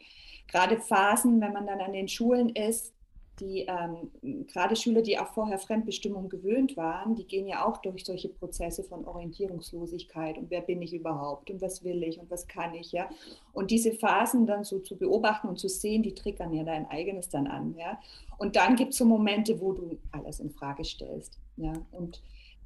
gerade 0.48 0.78
Phasen, 0.78 1.40
wenn 1.40 1.52
man 1.52 1.66
dann 1.66 1.80
an 1.80 1.92
den 1.92 2.08
Schulen 2.08 2.50
ist, 2.50 2.94
die 3.40 3.66
ähm, 3.66 4.47
gerade 4.47 4.76
Schüler, 4.76 5.02
die 5.02 5.18
auch 5.18 5.28
vorher 5.28 5.59
Fremdbestimmung 5.59 6.28
gewöhnt 6.28 6.76
waren, 6.76 7.14
die 7.14 7.26
gehen 7.26 7.47
ja 7.47 7.66
auch 7.66 7.78
durch 7.78 8.04
solche 8.04 8.28
Prozesse 8.28 8.85
von 8.85 9.04
Orientierungslosigkeit 9.04 10.38
und 10.38 10.50
wer 10.50 10.61
bin 10.61 10.82
ich 10.82 10.92
überhaupt 10.92 11.50
und 11.50 11.61
was 11.61 11.82
will 11.82 12.02
ich 12.02 12.20
und 12.20 12.30
was 12.30 12.47
kann 12.47 12.75
ich, 12.75 12.92
ja. 12.92 13.09
Und 13.52 13.70
diese 13.70 13.92
Phasen 13.92 14.47
dann 14.47 14.64
so 14.64 14.78
zu 14.78 14.97
beobachten 14.97 15.49
und 15.49 15.59
zu 15.59 15.68
sehen, 15.68 16.02
die 16.02 16.14
triggern 16.14 16.52
ja 16.52 16.62
dein 16.62 16.87
eigenes 16.87 17.28
dann 17.28 17.47
an, 17.47 17.75
ja. 17.76 17.99
Und 18.38 18.56
dann 18.56 18.76
gibt 18.76 18.92
es 18.92 18.99
so 18.99 19.04
Momente, 19.04 19.61
wo 19.61 19.73
du 19.73 19.99
alles 20.12 20.40
in 20.40 20.50
Frage 20.50 20.85
stellst, 20.85 21.38
ja. 21.56 21.73
Und 21.92 22.23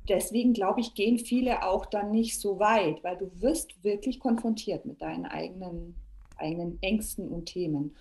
deswegen 0.09 0.52
glaube 0.52 0.81
ich, 0.81 0.95
gehen 0.95 1.19
viele 1.19 1.64
auch 1.64 1.87
dann 1.87 2.11
nicht 2.11 2.40
so 2.40 2.59
weit, 2.59 3.02
weil 3.04 3.16
du 3.16 3.31
wirst 3.40 3.83
wirklich 3.85 4.21
konfrontiert 4.21 4.85
mit 4.85 5.00
deinen 5.00 5.26
eigenen, 5.26 5.95
eigenen 6.37 6.78
Ängsten 6.83 7.28
und 7.28 7.47
Themen. 7.47 7.95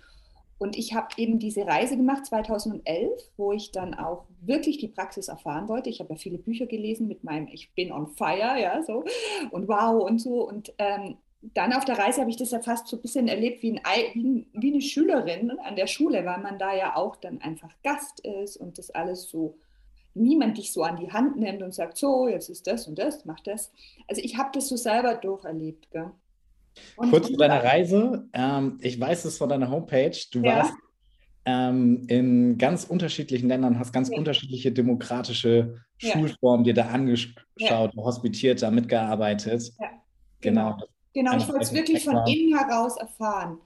Und 0.57 0.77
ich 0.77 0.93
habe 0.93 1.07
eben 1.17 1.39
diese 1.39 1.65
Reise 1.65 1.98
gemacht 1.98 2.25
2011, 2.25 3.12
wo 3.38 3.51
ich 3.51 3.72
dann 3.72 3.93
auch 3.93 4.25
wirklich 4.41 4.77
die 4.77 4.88
Praxis 4.88 5.27
erfahren 5.27 5.67
wollte. 5.67 5.89
Ich 5.89 6.00
habe 6.00 6.13
ja 6.13 6.15
viele 6.15 6.38
Bücher 6.38 6.65
gelesen 6.65 7.07
mit 7.07 7.24
meinem 7.24 7.48
Ich 7.48 7.74
bin 7.74 7.91
on 7.91 8.07
fire, 8.07 8.60
ja, 8.60 8.81
so 8.83 9.03
und 9.51 9.67
wow 9.67 10.03
und 10.03 10.19
so. 10.19 10.48
Und 10.48 10.74
ähm, 10.77 11.17
dann 11.41 11.74
auf 11.74 11.83
der 11.83 11.98
Reise 11.98 12.22
habe 12.22 12.29
ich 12.29 12.38
das 12.38 12.51
ja 12.51 12.62
fast 12.62 12.88
so 12.88 12.95
ein 12.95 13.01
bisschen 13.01 13.27
erlebt 13.27 13.62
wie, 13.63 13.79
ein, 13.83 14.45
wie, 14.53 14.72
eine 14.72 14.81
Schülerin 14.81 15.51
an 15.60 15.75
der 15.75 15.88
Schule, 15.88 16.24
weil 16.25 16.39
man 16.39 16.57
da 16.57 16.74
ja 16.74 16.95
auch 16.95 17.17
dann 17.17 17.41
einfach 17.41 17.74
Gast 17.83 18.22
ist 18.22 18.55
und 18.55 18.77
das 18.77 18.91
alles 18.91 19.27
so 19.29 19.57
niemand 20.15 20.57
dich 20.57 20.72
so 20.72 20.83
an 20.83 20.98
die 20.98 21.12
Hand 21.12 21.38
nimmt 21.38 21.62
und 21.62 21.74
sagt, 21.74 21.98
so, 21.98 22.27
jetzt 22.27 22.50
ist 22.50 22.67
das 22.67 22.88
und 22.88 23.00
das, 23.00 23.25
mach 23.25 23.39
das. 23.39 23.72
Also 24.07 24.22
ich 24.22 24.38
habe 24.38 24.51
das 24.53 24.69
so 24.69 24.75
selber 24.75 25.15
durcherlebt. 25.15 25.89
Gell? 25.91 26.12
Und 26.96 27.12
Kurz 27.12 27.27
zu 27.27 27.38
deiner 27.38 27.63
Reise. 27.63 28.27
Ähm, 28.34 28.77
ich 28.82 29.00
weiß 29.00 29.25
es 29.25 29.38
von 29.38 29.50
deiner 29.50 29.70
Homepage. 29.70 30.18
Du 30.32 30.42
ja. 30.42 30.58
warst 30.58 30.74
ähm, 31.46 32.06
in 32.08 32.58
ganz 32.58 32.86
unterschiedlichen 32.86 33.48
Ländern, 33.48 33.80
hast 33.80 33.92
ganz 33.92 34.10
ja. 34.10 34.18
unterschiedliche 34.18 34.72
demokratische. 34.72 35.82
Schulformen 35.98 36.65
dir 36.65 36.74
da 36.74 36.88
angeschaut, 36.88 37.96
hospitiert, 37.96 38.62
da 38.62 38.72
mitgearbeitet. 38.72 39.72
Genau. 40.42 40.72
Genau, 40.72 41.32
genau 41.32 41.38
ich 41.38 41.48
wollte 41.48 41.62
es 41.62 41.74
wirklich 41.74 42.03
von 42.03 42.27
innen 42.27 42.58
heraus 42.58 42.98
erfahren. 42.98 43.60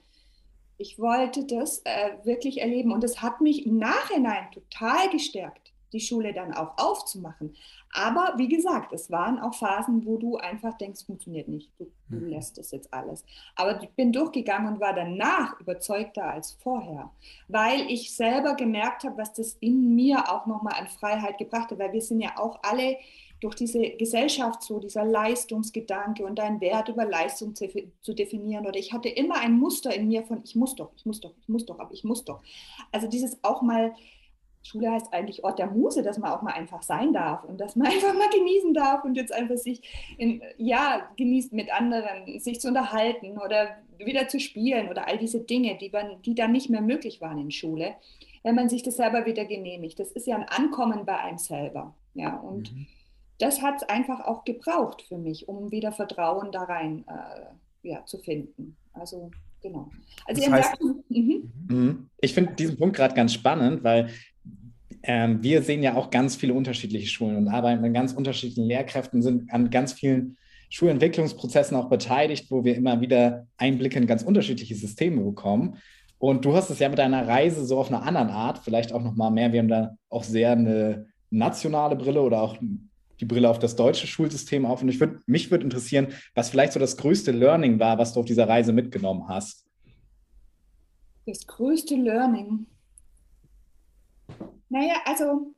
Ich 0.78 1.00
wollte 1.00 1.46
das 1.48 1.82
äh, 1.86 2.24
wirklich 2.24 2.62
erleben 2.62 2.92
und 2.92 3.04
es 3.04 3.22
hat 3.22 3.42
mich 3.42 3.66
im 3.66 3.78
Nachhinein 3.78 4.52
total 4.54 5.10
gestärkt 5.10 5.67
die 5.94 6.00
Schule 6.00 6.34
dann 6.34 6.53
auch 6.53 6.77
aufzumachen. 6.77 7.56
Aber 7.94 8.34
wie 8.38 8.48
gesagt, 8.48 8.94
es 8.94 9.10
waren 9.10 9.39
auch 9.39 9.53
Phasen, 9.53 10.06
wo 10.06 10.17
du 10.17 10.38
einfach 10.38 10.77
denkst, 10.77 11.06
funktioniert 11.06 11.48
nicht, 11.48 11.72
du, 11.79 11.89
du 12.10 12.17
mhm. 12.17 12.29
lässt 12.29 12.58
es 12.58 12.72
jetzt 12.72 12.94
alles. 12.94 13.24
Aber 13.56 13.82
ich 13.82 13.89
bin 13.91 14.12
durchgegangen 14.12 14.74
und 14.74 14.79
war 14.79 14.94
danach 14.94 15.60
überzeugter 15.60 16.25
als 16.25 16.53
vorher, 16.62 17.12
weil 17.48 17.89
ich 17.89 18.15
selber 18.15 18.56
gemerkt 18.56 19.03
habe, 19.03 19.17
was 19.17 19.34
das 19.34 19.58
in 19.60 19.96
mir 19.96 20.32
auch 20.32 20.46
nochmal 20.46 20.79
an 20.79 20.88
Freiheit 20.88 21.38
gebracht 21.38 21.72
hat, 21.72 21.79
weil 21.79 21.94
wir 21.94 22.01
sind 22.01 22.20
ja 22.20 22.38
auch 22.38 22.60
alle 22.63 22.98
durch 23.39 23.56
diese 23.56 23.91
Gesellschaft 23.91 24.63
so, 24.63 24.79
dieser 24.79 25.06
Leistungsgedanke 25.06 26.25
und 26.25 26.39
deinen 26.39 26.60
Wert 26.60 26.89
über 26.89 27.06
Leistung 27.06 27.53
zu, 27.53 27.67
zu, 28.01 28.13
definieren. 28.13 28.65
Oder 28.65 28.79
ich 28.79 28.94
hatte 28.94 29.10
immer 29.10 29.36
ein 29.39 29.53
Muster 29.53 29.94
in 29.94 30.08
mir 30.08 30.24
von, 30.24 30.41
ich 30.44 30.56
muss 30.56 30.75
doch, 30.75 30.91
ich 30.96 31.06
muss 31.06 31.22
doch, 31.22 31.34
ich 31.39 31.48
muss 31.48 31.65
doch, 31.65 31.79
aber 31.79 31.94
ich 31.94 32.03
muss 32.03 32.25
doch. 32.25 32.41
Also 32.91 33.08
dieses 33.08 33.44
auch 33.44 33.62
mal 33.62 33.94
Schule 34.68 34.92
heißt 34.92 35.14
eigentlich 35.14 35.44
Ort 35.44 35.60
der 35.60 35.68
Muse, 35.68 36.04
dass 36.04 36.18
man 36.18 36.32
auch 36.32 36.42
mal 36.42 36.54
einfach 36.54 36.84
sein 36.84 37.14
darf 37.14 37.44
und 37.44 37.60
dass 37.60 37.76
man 37.76 37.88
einfach 37.92 38.14
mal 38.14 38.30
genießen 38.30 38.74
darf 38.74 39.04
und 39.04 39.16
jetzt 39.16 39.34
einfach 39.34 39.58
sich, 39.58 39.82
in, 40.18 40.42
ja, 40.58 41.10
genießt 41.16 41.54
mit 41.54 41.74
anderen, 41.74 42.40
sich 42.40 42.60
zu 42.60 42.68
unterhalten 42.68 43.38
oder 43.38 43.78
wieder 43.98 44.28
zu 44.28 44.40
spielen 44.40 44.90
oder 44.90 45.08
all 45.08 45.18
diese 45.18 45.40
Dinge, 45.40 45.78
die, 45.78 45.90
man, 45.90 46.22
die 46.22 46.36
dann 46.36 46.52
nicht 46.52 46.70
mehr 46.70 46.82
möglich 46.82 47.22
waren 47.22 47.40
in 47.40 47.52
Schule, 47.52 47.96
wenn 48.44 48.56
man 48.56 48.70
sich 48.70 48.84
das 48.84 48.98
selber 48.98 49.26
wieder 49.26 49.46
genehmigt. 49.46 50.00
Das 50.00 50.12
ist 50.12 50.28
ja 50.28 50.36
ein 50.36 50.44
Ankommen 50.44 51.06
bei 51.06 51.18
einem 51.18 51.38
selber. 51.38 51.96
Ja, 52.14 52.36
und 52.36 52.74
mhm. 52.74 52.88
das 53.40 53.62
hat 53.62 53.78
es 53.78 53.90
einfach 53.90 54.22
auch 54.26 54.44
gebraucht 54.44 55.02
für 55.02 55.18
mich, 55.18 55.48
um 55.48 55.72
wieder 55.72 55.92
Vertrauen 55.92 56.52
da 56.52 56.64
rein 56.64 57.06
äh, 57.08 57.88
ja, 57.88 58.06
zu 58.06 58.18
finden. 58.18 58.76
Also 58.94 59.32
genau. 59.62 59.90
Also 60.26 60.42
das 60.42 60.52
heißt, 60.52 60.82
merkt, 60.82 61.10
mhm. 61.10 61.52
mhm. 61.70 62.10
Ich 62.20 62.34
finde 62.34 62.54
diesen 62.54 62.78
Punkt 62.78 62.96
gerade 62.96 63.16
ganz 63.16 63.34
spannend, 63.34 63.84
weil 63.84 64.10
ähm, 65.08 65.42
wir 65.42 65.62
sehen 65.62 65.82
ja 65.82 65.96
auch 65.96 66.10
ganz 66.10 66.36
viele 66.36 66.54
unterschiedliche 66.54 67.08
Schulen 67.08 67.38
und 67.38 67.48
arbeiten 67.48 67.82
mit 67.82 67.94
ganz 67.94 68.12
unterschiedlichen 68.12 68.66
Lehrkräften, 68.66 69.22
sind 69.22 69.52
an 69.54 69.70
ganz 69.70 69.94
vielen 69.94 70.38
Schulentwicklungsprozessen 70.70 71.78
auch 71.78 71.88
beteiligt, 71.88 72.52
wo 72.52 72.66
wir 72.66 72.76
immer 72.76 73.00
wieder 73.00 73.48
Einblicke 73.56 73.98
in 73.98 74.06
ganz 74.06 74.22
unterschiedliche 74.24 74.76
Systeme 74.76 75.24
bekommen. 75.24 75.78
Und 76.20 76.44
du 76.44 76.54
hast 76.54 76.70
es 76.70 76.80
ja 76.80 76.90
mit 76.90 77.00
deiner 77.00 77.26
Reise 77.26 77.66
so 77.66 77.80
auf 77.80 77.88
einer 77.88 78.04
anderen 78.04 78.30
Art, 78.30 78.60
vielleicht 78.60 78.92
auch 78.92 79.02
nochmal 79.02 79.32
mehr. 79.32 79.54
Wir 79.54 79.60
haben 79.60 79.70
da 79.70 79.96
auch 80.10 80.24
sehr 80.24 80.52
eine 80.52 81.08
nationale 81.30 81.96
Brille 81.96 82.22
oder 82.22 82.42
auch 82.42 82.58
die 83.22 83.26
Brille 83.26 83.50
auf 83.50 83.60
das 83.60 83.78
deutsche 83.78 84.08
Schulsystem 84.08 84.66
auf. 84.66 84.82
Und 84.82 84.90
ich 84.90 85.00
würd, 85.00 85.26
mich 85.26 85.50
würde 85.52 85.64
interessieren, 85.64 86.08
was 86.36 86.50
vielleicht 86.50 86.74
so 86.74 86.82
das 86.82 86.98
größte 86.98 87.32
Learning 87.32 87.80
war, 87.80 87.98
was 87.98 88.14
du 88.14 88.20
auf 88.20 88.26
dieser 88.26 88.50
Reise 88.50 88.74
mitgenommen 88.74 89.30
hast. 89.30 89.66
Das 91.26 91.48
größte 91.48 91.96
Learning. 91.96 92.66
Naja, 94.70 94.96
also 95.06 95.54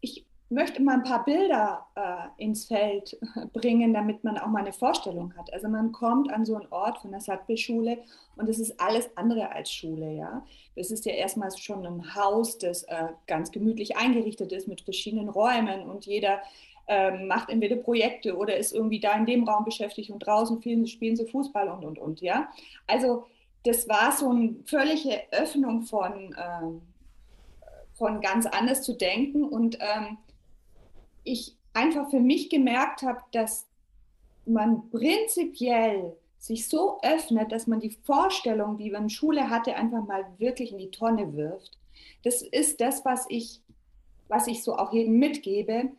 ich 0.00 0.26
möchte 0.48 0.80
mal 0.80 0.94
ein 0.94 1.02
paar 1.02 1.24
Bilder 1.24 1.86
äh, 1.96 2.42
ins 2.42 2.66
Feld 2.66 3.18
bringen, 3.52 3.92
damit 3.92 4.22
man 4.22 4.38
auch 4.38 4.46
mal 4.46 4.60
eine 4.60 4.72
Vorstellung 4.72 5.34
hat. 5.36 5.52
Also 5.52 5.68
man 5.68 5.92
kommt 5.92 6.32
an 6.32 6.44
so 6.44 6.54
einen 6.54 6.70
Ort 6.70 6.98
von 6.98 7.10
der 7.10 7.20
Sattbe-Schule 7.20 7.98
und 8.36 8.48
es 8.48 8.58
ist 8.58 8.80
alles 8.80 9.10
andere 9.16 9.50
als 9.50 9.72
Schule, 9.72 10.12
ja. 10.12 10.44
Es 10.76 10.90
ist 10.90 11.04
ja 11.04 11.12
erstmal 11.12 11.50
schon 11.56 11.84
ein 11.84 12.14
Haus, 12.14 12.58
das 12.58 12.84
äh, 12.84 13.08
ganz 13.26 13.50
gemütlich 13.50 13.96
eingerichtet 13.96 14.52
ist 14.52 14.68
mit 14.68 14.82
verschiedenen 14.82 15.28
Räumen 15.28 15.82
und 15.88 16.06
jeder 16.06 16.40
äh, 16.86 17.10
macht 17.24 17.50
entweder 17.50 17.76
Projekte 17.76 18.36
oder 18.36 18.56
ist 18.56 18.72
irgendwie 18.72 19.00
da 19.00 19.14
in 19.14 19.26
dem 19.26 19.48
Raum 19.48 19.64
beschäftigt 19.64 20.10
und 20.10 20.20
draußen 20.20 20.58
spielen, 20.58 20.86
spielen 20.86 21.16
sie 21.16 21.26
Fußball 21.26 21.68
und, 21.68 21.84
und, 21.84 21.98
und, 21.98 22.20
ja. 22.20 22.48
Also 22.86 23.24
das 23.64 23.88
war 23.88 24.12
so 24.12 24.30
eine 24.30 24.54
völlige 24.64 25.22
Öffnung 25.32 25.82
von 25.82 26.36
ähm, 26.38 26.82
von 27.96 28.20
ganz 28.20 28.46
anders 28.46 28.82
zu 28.82 28.94
denken. 28.94 29.44
Und 29.44 29.78
ähm, 29.80 30.18
ich 31.24 31.56
einfach 31.72 32.10
für 32.10 32.20
mich 32.20 32.50
gemerkt 32.50 33.02
habe, 33.02 33.20
dass 33.32 33.66
man 34.46 34.88
prinzipiell 34.90 36.16
sich 36.38 36.68
so 36.68 37.00
öffnet, 37.02 37.50
dass 37.50 37.66
man 37.66 37.80
die 37.80 37.98
Vorstellung, 38.04 38.78
die 38.78 38.90
man 38.90 39.10
Schule 39.10 39.50
hatte, 39.50 39.74
einfach 39.74 40.06
mal 40.06 40.24
wirklich 40.38 40.72
in 40.72 40.78
die 40.78 40.90
Tonne 40.90 41.34
wirft. 41.34 41.78
Das 42.22 42.42
ist 42.42 42.80
das, 42.80 43.04
was 43.04 43.26
ich, 43.28 43.60
was 44.28 44.46
ich 44.46 44.62
so 44.62 44.76
auch 44.76 44.92
jedem 44.92 45.18
mitgebe, 45.18 45.90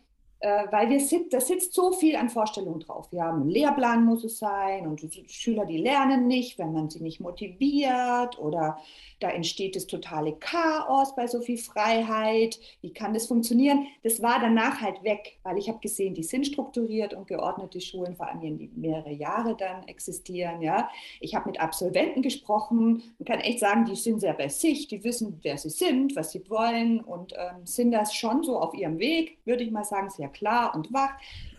weil 0.41 0.89
wir 0.89 1.00
sit, 1.00 1.34
da 1.34 1.39
sitzt 1.39 1.74
so 1.74 1.91
viel 1.91 2.15
an 2.15 2.29
Vorstellungen 2.29 2.79
drauf. 2.79 3.12
Wir 3.12 3.24
haben 3.24 3.41
einen 3.41 3.50
Lehrplan 3.50 4.06
muss 4.06 4.24
es 4.24 4.38
sein 4.38 4.88
und 4.88 5.01
die 5.01 5.25
Schüler, 5.27 5.65
die 5.65 5.77
lernen 5.77 6.27
nicht, 6.27 6.60
wenn 6.60 6.74
man 6.74 6.89
sie 6.89 7.01
nicht 7.01 7.20
motiviert 7.20 8.39
oder 8.39 8.77
da 9.20 9.29
entsteht 9.32 9.75
das 9.75 9.88
totale 9.88 10.34
Chaos 10.34 11.15
bei 11.15 11.25
so 11.25 11.41
viel 11.41 11.58
Freiheit. 11.58 12.60
Wie 12.82 12.94
kann 12.94 13.15
das 13.15 13.25
funktionieren? 13.25 13.88
Das 14.03 14.22
war 14.22 14.39
danach 14.39 14.82
halt 14.82 15.03
weg, 15.03 15.39
weil 15.41 15.58
ich 15.58 15.70
habe 15.70 15.79
gesehen, 15.79 16.13
die 16.13 16.24
sind 16.24 16.46
strukturiert 16.46 17.15
und 17.15 17.27
geordnet, 17.27 17.74
die 17.74 17.82
Schulen, 17.82 18.15
vor 18.15 18.29
allem 18.29 18.41
die 18.41 18.70
mehrere 18.75 19.12
Jahre 19.12 19.56
dann 19.56 19.88
existieren. 19.88 20.62
Ja, 20.62 20.89
ich 21.20 21.34
habe 21.34 21.50
mit 21.50 21.60
Absolventen 21.60 22.22
gesprochen. 22.22 23.01
Man 23.17 23.25
kann 23.25 23.39
echt 23.39 23.60
sagen, 23.60 23.86
die 23.86 23.96
sind 23.96 24.20
sehr 24.20 24.34
bei 24.34 24.50
sich, 24.50 24.88
die 24.88 25.03
wissen, 25.03 25.39
wer 25.41 25.58
sie 25.58 25.70
sind, 25.70 26.15
was 26.15 26.32
sie 26.32 26.48
wollen 26.50 27.00
und 27.00 27.34
ähm, 27.34 27.65
sind 27.65 27.91
das 27.91 28.13
schon 28.13 28.44
so 28.44 28.60
auf 28.60 28.75
ihrem 28.75 29.00
Weg, 29.00 29.39
würde 29.46 29.63
ich 29.63 29.72
mal 29.72 29.84
sagen, 29.84 30.10
sehr 30.12 30.26
klar 30.31 30.75
und 30.75 30.93
wach. 30.93 31.12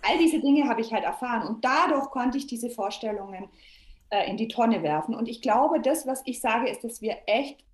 All 0.03 0.19
diese 0.19 0.41
Dinge 0.41 0.69
habe 0.69 0.81
ich 0.81 0.93
halt 0.93 1.05
erfahren 1.05 1.47
und 1.47 1.65
dadurch 1.65 2.11
konnte 2.11 2.39
ich 2.39 2.47
diese 2.47 2.71
Vorstellungen 2.71 3.49
äh, 4.11 4.29
in 4.31 4.37
die 4.37 4.49
Tonne 4.49 4.83
werfen. 4.83 5.15
Und 5.15 5.29
ich 5.29 5.43
glaube, 5.43 5.81
das, 5.81 6.07
was 6.07 6.23
ich 6.25 6.41
sage, 6.41 6.69
ist, 6.69 6.85
dass 6.85 7.03
wir 7.03 7.17
echt 7.27 7.65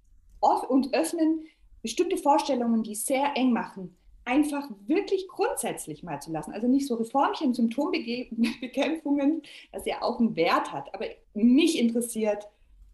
oft 0.41 0.69
und 0.69 0.95
öffnen, 0.95 1.47
bestimmte 1.83 2.17
Vorstellungen, 2.17 2.83
die 2.83 2.95
sehr 2.95 3.37
eng 3.37 3.53
machen, 3.53 3.97
einfach 4.25 4.69
wirklich 4.87 5.29
grundsätzlich 5.29 6.03
mal 6.03 6.21
zu 6.21 6.33
lassen. 6.33 6.53
Also 6.53 6.67
nicht 6.67 6.87
so 6.87 6.95
Reformchen, 6.95 7.55
Symptombekämpfungen, 7.55 9.43
das 9.73 9.85
ja 9.85 10.03
auch 10.03 10.19
einen 10.19 10.35
Wert 10.37 10.73
hat. 10.73 10.95
Aber 10.95 11.07
mich 11.35 11.79
interessiert 11.79 12.49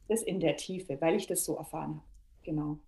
das 0.08 0.22
in 0.22 0.40
der 0.40 0.56
Tiefe, 0.56 1.00
weil 1.00 1.14
ich 1.14 1.26
das 1.26 1.44
so 1.44 1.56
erfahren 1.56 1.96
habe. 1.96 2.04
Genau. 2.42 2.78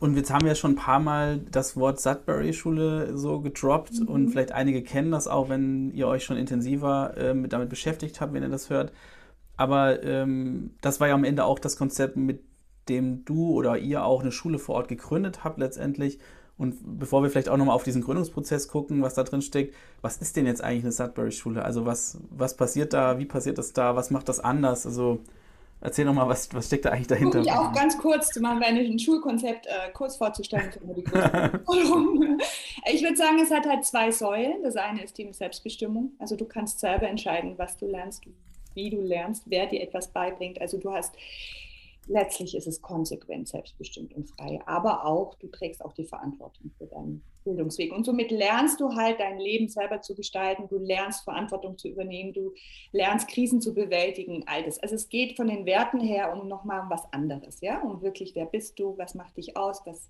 Und 0.00 0.16
jetzt 0.16 0.32
haben 0.32 0.46
wir 0.46 0.54
schon 0.54 0.72
ein 0.72 0.76
paar 0.76 1.00
Mal 1.00 1.38
das 1.50 1.76
Wort 1.76 2.00
Sudbury-Schule 2.00 3.16
so 3.16 3.40
gedroppt 3.40 4.00
mhm. 4.00 4.08
und 4.08 4.30
vielleicht 4.30 4.52
einige 4.52 4.82
kennen 4.82 5.10
das 5.10 5.28
auch, 5.28 5.48
wenn 5.48 5.90
ihr 5.92 6.08
euch 6.08 6.24
schon 6.24 6.36
intensiver 6.36 7.16
äh, 7.16 7.48
damit 7.48 7.68
beschäftigt 7.68 8.20
habt, 8.20 8.32
wenn 8.32 8.42
ihr 8.42 8.48
das 8.48 8.70
hört. 8.70 8.92
Aber 9.56 10.02
ähm, 10.04 10.70
das 10.80 11.00
war 11.00 11.08
ja 11.08 11.14
am 11.14 11.24
Ende 11.24 11.44
auch 11.44 11.58
das 11.58 11.76
Konzept, 11.76 12.16
mit 12.16 12.42
dem 12.88 13.24
du 13.24 13.50
oder 13.50 13.76
ihr 13.76 14.04
auch 14.04 14.22
eine 14.22 14.32
Schule 14.32 14.58
vor 14.58 14.76
Ort 14.76 14.88
gegründet 14.88 15.44
habt 15.44 15.58
letztendlich. 15.58 16.18
Und 16.56 16.98
bevor 16.98 17.22
wir 17.22 17.30
vielleicht 17.30 17.48
auch 17.48 17.56
nochmal 17.56 17.74
auf 17.74 17.84
diesen 17.84 18.02
Gründungsprozess 18.02 18.68
gucken, 18.68 19.02
was 19.02 19.14
da 19.14 19.22
drin 19.22 19.42
steckt, 19.42 19.74
was 20.00 20.16
ist 20.16 20.36
denn 20.36 20.46
jetzt 20.46 20.62
eigentlich 20.62 20.84
eine 20.84 20.92
Sudbury-Schule? 20.92 21.64
Also 21.64 21.86
was, 21.86 22.18
was 22.30 22.56
passiert 22.56 22.92
da? 22.92 23.18
Wie 23.18 23.26
passiert 23.26 23.58
das 23.58 23.72
da? 23.72 23.94
Was 23.94 24.10
macht 24.10 24.28
das 24.28 24.40
anders? 24.40 24.86
Also 24.86 25.20
Erzähl 25.80 26.04
noch 26.04 26.14
mal, 26.14 26.28
was, 26.28 26.52
was 26.52 26.66
steckt 26.66 26.86
da 26.86 26.90
eigentlich 26.90 27.06
dahinter? 27.06 27.40
Ich 27.40 27.52
auch 27.52 27.72
ganz 27.72 27.96
kurz 27.98 28.30
zu 28.30 28.40
machen, 28.40 28.62
ein 28.64 28.98
Schulkonzept 28.98 29.66
äh, 29.66 29.90
kurz 29.92 30.16
vorzustellen. 30.16 30.70
ich 32.92 33.02
würde 33.02 33.16
sagen, 33.16 33.38
es 33.40 33.50
hat 33.52 33.64
halt 33.66 33.84
zwei 33.84 34.10
Säulen. 34.10 34.62
Das 34.64 34.76
eine 34.76 35.04
ist 35.04 35.16
die 35.18 35.32
Selbstbestimmung. 35.32 36.12
Also 36.18 36.34
du 36.34 36.46
kannst 36.46 36.80
selber 36.80 37.08
entscheiden, 37.08 37.54
was 37.58 37.76
du 37.76 37.86
lernst, 37.86 38.24
wie 38.74 38.90
du 38.90 39.00
lernst, 39.00 39.44
wer 39.46 39.66
dir 39.66 39.80
etwas 39.80 40.08
beibringt. 40.08 40.60
Also 40.60 40.78
du 40.78 40.92
hast 40.92 41.14
letztlich 42.08 42.56
ist 42.56 42.66
es 42.66 42.82
konsequent, 42.82 43.48
selbstbestimmt 43.48 44.14
und 44.14 44.28
frei. 44.30 44.60
Aber 44.66 45.04
auch, 45.04 45.34
du 45.34 45.48
trägst 45.48 45.84
auch 45.84 45.92
die 45.92 46.06
Verantwortung 46.06 46.70
für 46.76 46.86
deinen 46.86 47.22
Bildungsweg. 47.44 47.92
Und 47.92 48.04
somit 48.04 48.30
lernst 48.30 48.80
du 48.80 48.94
halt 48.94 49.20
dein 49.20 49.38
Leben 49.38 49.68
selber 49.68 50.00
zu 50.00 50.14
gestalten. 50.14 50.68
Du 50.68 50.78
lernst 50.78 51.24
Verantwortung 51.24 51.78
zu 51.78 51.88
übernehmen. 51.88 52.32
Du 52.32 52.52
lernst 52.92 53.28
Krisen 53.28 53.60
zu 53.60 53.74
bewältigen. 53.74 54.44
All 54.46 54.64
das. 54.64 54.78
Also 54.78 54.94
es 54.94 55.08
geht 55.08 55.36
von 55.36 55.48
den 55.48 55.66
Werten 55.66 56.00
her 56.00 56.32
um 56.32 56.48
nochmal 56.48 56.84
was 56.88 57.10
anderes. 57.12 57.60
Ja, 57.60 57.80
um 57.82 58.02
wirklich, 58.02 58.34
wer 58.34 58.46
bist 58.46 58.78
du? 58.78 58.96
Was 58.98 59.14
macht 59.14 59.36
dich 59.36 59.56
aus? 59.56 59.82
Was, 59.84 60.08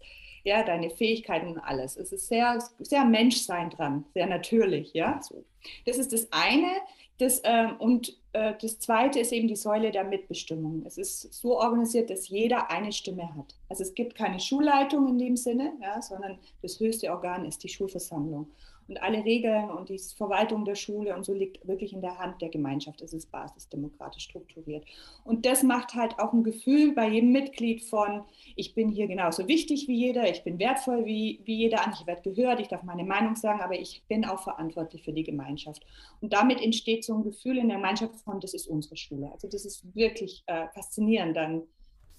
ja, 0.48 0.64
deine 0.64 0.90
Fähigkeiten 0.90 1.48
und 1.48 1.58
alles. 1.58 1.96
Es 1.96 2.10
ist 2.10 2.26
sehr, 2.26 2.58
sehr 2.78 3.04
Menschsein 3.04 3.70
dran. 3.70 4.04
Sehr 4.14 4.26
natürlich. 4.26 4.92
Ja, 4.94 5.20
so. 5.22 5.44
Das 5.86 5.98
ist 5.98 6.12
das 6.12 6.28
eine. 6.30 6.70
Das, 7.18 7.42
ähm, 7.44 7.76
und 7.78 8.16
äh, 8.32 8.54
das 8.60 8.78
zweite 8.78 9.20
ist 9.20 9.32
eben 9.32 9.48
die 9.48 9.56
Säule 9.56 9.90
der 9.90 10.04
Mitbestimmung. 10.04 10.84
Es 10.86 10.98
ist 10.98 11.34
so 11.34 11.58
organisiert, 11.58 12.10
dass 12.10 12.28
jeder 12.28 12.70
eine 12.70 12.92
Stimme 12.92 13.34
hat. 13.36 13.56
Also 13.68 13.82
es 13.82 13.94
gibt 13.94 14.14
keine 14.14 14.40
Schulleitung 14.40 15.08
in 15.08 15.18
dem 15.18 15.36
Sinne, 15.36 15.72
ja, 15.82 16.00
sondern 16.00 16.38
das 16.62 16.80
höchste 16.80 17.10
Organ 17.10 17.44
ist 17.44 17.62
die 17.64 17.68
Schulversammlung. 17.68 18.46
Und 18.88 19.02
alle 19.02 19.25
Regeln 19.25 19.71
und 19.71 19.90
die 19.90 19.99
Verwaltung 19.99 20.64
der 20.64 20.75
Schule 20.75 21.14
und 21.14 21.25
so 21.25 21.35
liegt 21.35 21.66
wirklich 21.68 21.92
in 21.92 22.00
der 22.00 22.18
Hand 22.18 22.40
der 22.40 22.49
Gemeinschaft. 22.49 23.02
Es 23.02 23.12
ist 23.12 23.30
basisdemokratisch 23.30 24.25
strukturiert. 24.25 24.85
Und 25.25 25.45
das 25.45 25.62
macht 25.62 25.95
halt 25.95 26.18
auch 26.18 26.33
ein 26.33 26.42
Gefühl 26.42 26.95
bei 26.95 27.09
jedem 27.09 27.33
Mitglied 27.33 27.83
von, 27.83 28.25
ich 28.57 28.75
bin 28.75 28.88
hier 28.88 29.07
genauso 29.07 29.47
wichtig 29.47 29.88
wie 29.88 29.97
jeder, 29.97 30.28
ich 30.30 30.42
bin 30.42 30.59
wertvoll 30.59 31.04
wie, 31.04 31.40
wie 31.45 31.57
jeder 31.57 31.80
ich 31.92 32.07
werde 32.07 32.23
gehört, 32.33 32.61
ich 32.61 32.68
darf 32.68 32.83
meine 32.83 33.04
Meinung 33.04 33.37
sagen, 33.37 33.61
aber 33.61 33.78
ich 33.78 34.02
bin 34.09 34.25
auch 34.25 34.42
verantwortlich 34.42 35.02
für 35.02 35.12
die 35.12 35.25
Gemeinschaft. 35.25 35.85
Und 36.21 36.33
damit 36.33 36.61
entsteht 36.61 37.04
so 37.04 37.14
ein 37.14 37.23
Gefühl 37.23 37.59
in 37.59 37.68
der 37.68 37.76
Gemeinschaft 37.76 38.16
von, 38.16 38.40
das 38.40 38.54
ist 38.54 38.66
unsere 38.66 38.97
Schule. 38.97 39.30
Also 39.33 39.49
das 39.49 39.64
ist 39.64 39.85
wirklich 39.95 40.42
äh, 40.47 40.68
faszinierend 40.75 41.37
dann 41.37 41.62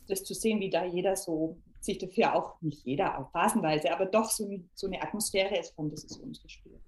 das 0.08 0.24
zu 0.24 0.34
sehen, 0.34 0.60
wie 0.60 0.70
da 0.70 0.86
jeder 0.86 1.16
so 1.16 1.58
sich 1.80 1.98
dafür 1.98 2.36
auch 2.36 2.62
nicht 2.62 2.86
jeder, 2.86 3.20
auch 3.20 3.32
phasenweise, 3.32 3.92
aber 3.92 4.06
doch 4.06 4.30
so, 4.30 4.50
so 4.74 4.88
eine 4.88 5.02
Atmosphäre 5.02 5.58
ist 5.58 5.76
von, 5.76 5.90
das 5.90 6.04
ist 6.04 6.18
unsere 6.18 6.50
Spiel. 6.50 6.80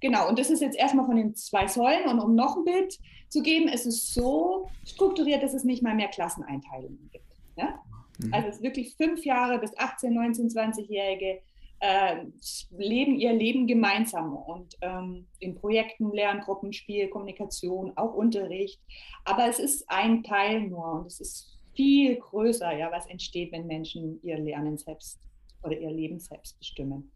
Genau, 0.00 0.28
und 0.28 0.38
das 0.38 0.50
ist 0.50 0.60
jetzt 0.60 0.76
erstmal 0.76 1.06
von 1.06 1.16
den 1.16 1.34
zwei 1.34 1.66
Säulen. 1.66 2.08
Und 2.08 2.20
um 2.20 2.34
noch 2.34 2.56
ein 2.56 2.64
Bild 2.64 2.98
zu 3.28 3.42
geben, 3.42 3.68
ist 3.68 3.86
es 3.86 4.12
so 4.12 4.68
strukturiert, 4.84 5.42
dass 5.42 5.54
es 5.54 5.64
nicht 5.64 5.82
mal 5.82 5.94
mehr 5.94 6.08
Klasseneinteilungen 6.08 7.10
gibt. 7.12 7.24
Ja? 7.56 7.82
Mhm. 8.18 8.34
Also 8.34 8.48
es 8.48 8.56
ist 8.56 8.62
wirklich 8.62 8.94
fünf 8.96 9.24
Jahre 9.24 9.58
bis 9.58 9.76
18, 9.76 10.12
19, 10.12 10.48
20-Jährige 10.48 11.40
äh, 11.80 12.24
leben 12.70 13.16
ihr 13.16 13.32
Leben 13.32 13.66
gemeinsam 13.66 14.34
und 14.34 14.76
ähm, 14.80 15.26
in 15.40 15.54
Projekten, 15.54 16.10
Lerngruppen, 16.10 16.72
Spiel, 16.72 17.08
Kommunikation, 17.08 17.92
auch 17.96 18.14
Unterricht. 18.14 18.80
Aber 19.24 19.46
es 19.46 19.58
ist 19.58 19.84
ein 19.88 20.22
Teil 20.22 20.62
nur 20.62 20.92
und 20.92 21.06
es 21.06 21.20
ist 21.20 21.55
viel 21.76 22.16
größer, 22.16 22.76
ja, 22.76 22.90
was 22.90 23.06
entsteht, 23.06 23.52
wenn 23.52 23.66
Menschen 23.66 24.20
ihr 24.22 24.38
Lernen 24.38 24.78
selbst 24.78 25.20
oder 25.62 25.78
ihr 25.78 25.90
Leben 25.90 26.18
selbst 26.18 26.58
bestimmen. 26.58 27.12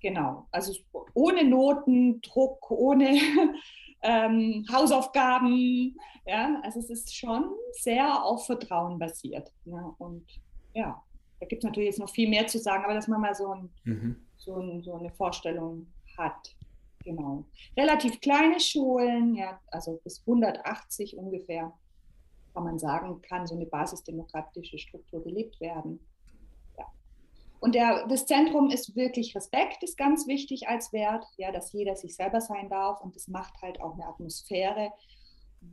Genau, 0.00 0.46
also 0.50 0.72
ohne 1.14 1.44
Noten, 1.44 2.20
Druck, 2.20 2.70
ohne 2.70 3.18
ähm, 4.02 4.64
Hausaufgaben, 4.72 5.96
ja, 6.26 6.60
also 6.62 6.78
es 6.78 6.90
ist 6.90 7.16
schon 7.16 7.50
sehr 7.72 8.22
auf 8.24 8.46
Vertrauen 8.46 8.98
basiert. 8.98 9.52
Ja, 9.64 9.94
und 9.98 10.24
ja, 10.74 11.02
da 11.40 11.46
gibt 11.46 11.64
es 11.64 11.66
natürlich 11.66 11.88
jetzt 11.88 11.98
noch 11.98 12.10
viel 12.10 12.28
mehr 12.28 12.46
zu 12.46 12.58
sagen, 12.58 12.84
aber 12.84 12.94
dass 12.94 13.08
man 13.08 13.20
mal 13.20 13.34
so, 13.34 13.52
ein, 13.52 13.70
mhm. 13.84 14.16
so, 14.36 14.56
ein, 14.56 14.82
so 14.82 14.94
eine 14.94 15.10
Vorstellung 15.10 15.86
hat. 16.16 16.54
Genau. 17.04 17.44
Relativ 17.76 18.20
kleine 18.20 18.60
Schulen, 18.60 19.34
ja, 19.34 19.60
also 19.68 20.00
bis 20.04 20.20
180 20.20 21.16
ungefähr 21.16 21.72
kann 22.58 22.64
man 22.64 22.78
sagen, 22.80 23.22
kann 23.22 23.46
so 23.46 23.54
eine 23.54 23.66
basisdemokratische 23.66 24.78
Struktur 24.78 25.22
gelebt 25.22 25.60
werden. 25.60 26.00
Ja. 26.76 26.86
Und 27.60 27.76
der, 27.76 28.04
das 28.08 28.26
Zentrum 28.26 28.68
ist 28.68 28.96
wirklich 28.96 29.36
Respekt, 29.36 29.84
ist 29.84 29.96
ganz 29.96 30.26
wichtig 30.26 30.66
als 30.66 30.92
Wert, 30.92 31.24
ja, 31.36 31.52
dass 31.52 31.72
jeder 31.72 31.94
sich 31.94 32.16
selber 32.16 32.40
sein 32.40 32.68
darf 32.68 33.00
und 33.00 33.14
das 33.14 33.28
macht 33.28 33.62
halt 33.62 33.80
auch 33.80 33.94
eine 33.94 34.06
Atmosphäre, 34.06 34.90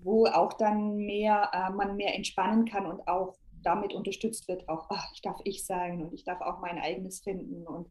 wo 0.03 0.27
auch 0.27 0.53
dann 0.53 0.97
mehr, 0.97 1.49
äh, 1.53 1.71
man 1.71 1.95
mehr 1.95 2.13
entspannen 2.13 2.65
kann 2.65 2.85
und 2.85 3.07
auch 3.07 3.35
damit 3.63 3.95
unterstützt 3.95 4.47
wird, 4.47 4.69
auch 4.69 4.85
ach, 4.91 5.11
ich 5.15 5.23
darf 5.23 5.39
ich 5.43 5.65
sein 5.65 6.03
und 6.03 6.13
ich 6.13 6.23
darf 6.23 6.39
auch 6.41 6.59
mein 6.59 6.77
eigenes 6.77 7.21
finden 7.21 7.65
und 7.65 7.89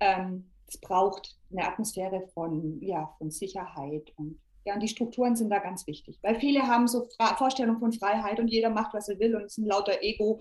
ähm, 0.00 0.50
es 0.66 0.78
braucht 0.78 1.38
eine 1.50 1.66
Atmosphäre 1.66 2.28
von, 2.34 2.78
ja, 2.82 3.14
von 3.16 3.30
Sicherheit 3.30 4.12
und 4.16 4.38
ja, 4.68 4.74
und 4.74 4.82
die 4.82 4.88
Strukturen 4.88 5.34
sind 5.34 5.48
da 5.48 5.60
ganz 5.60 5.86
wichtig, 5.86 6.18
weil 6.20 6.38
viele 6.38 6.66
haben 6.66 6.88
so 6.88 7.08
Fra 7.16 7.34
Vorstellungen 7.36 7.80
von 7.80 7.90
Freiheit 7.90 8.38
und 8.38 8.48
jeder 8.48 8.68
macht, 8.68 8.92
was 8.92 9.08
er 9.08 9.18
will 9.18 9.34
und 9.34 9.44
es 9.44 9.54
sind 9.54 9.64
lauter 9.64 10.02
Ego, 10.02 10.40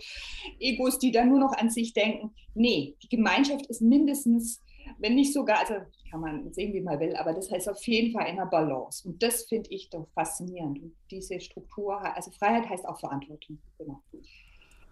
Egos, 0.60 1.00
die 1.00 1.12
dann 1.12 1.30
nur 1.30 1.40
noch 1.40 1.54
an 1.54 1.70
sich 1.70 1.94
denken. 1.94 2.36
Nee, 2.54 2.98
die 3.02 3.08
Gemeinschaft 3.08 3.68
ist 3.68 3.82
mindestens, 3.82 4.62
wenn 5.00 5.16
nicht 5.16 5.32
sogar, 5.32 5.60
also 5.60 5.76
kann 6.12 6.20
man 6.20 6.52
sehen, 6.52 6.74
wie 6.74 6.82
man 6.82 7.00
will, 7.00 7.16
aber 7.16 7.34
das 7.34 7.50
heißt 7.50 7.70
auf 7.70 7.82
jeden 7.88 8.12
Fall 8.12 8.28
in 8.28 8.38
einer 8.38 8.50
Balance. 8.50 9.08
Und 9.08 9.24
das 9.24 9.44
finde 9.44 9.70
ich 9.70 9.90
doch 9.90 10.08
faszinierend. 10.14 10.82
Und 10.82 10.96
diese 11.10 11.40
Struktur, 11.40 12.02
also 12.02 12.30
Freiheit 12.32 12.68
heißt 12.68 12.86
auch 12.86 13.00
Verantwortung. 13.00 13.60
Genau 13.78 14.02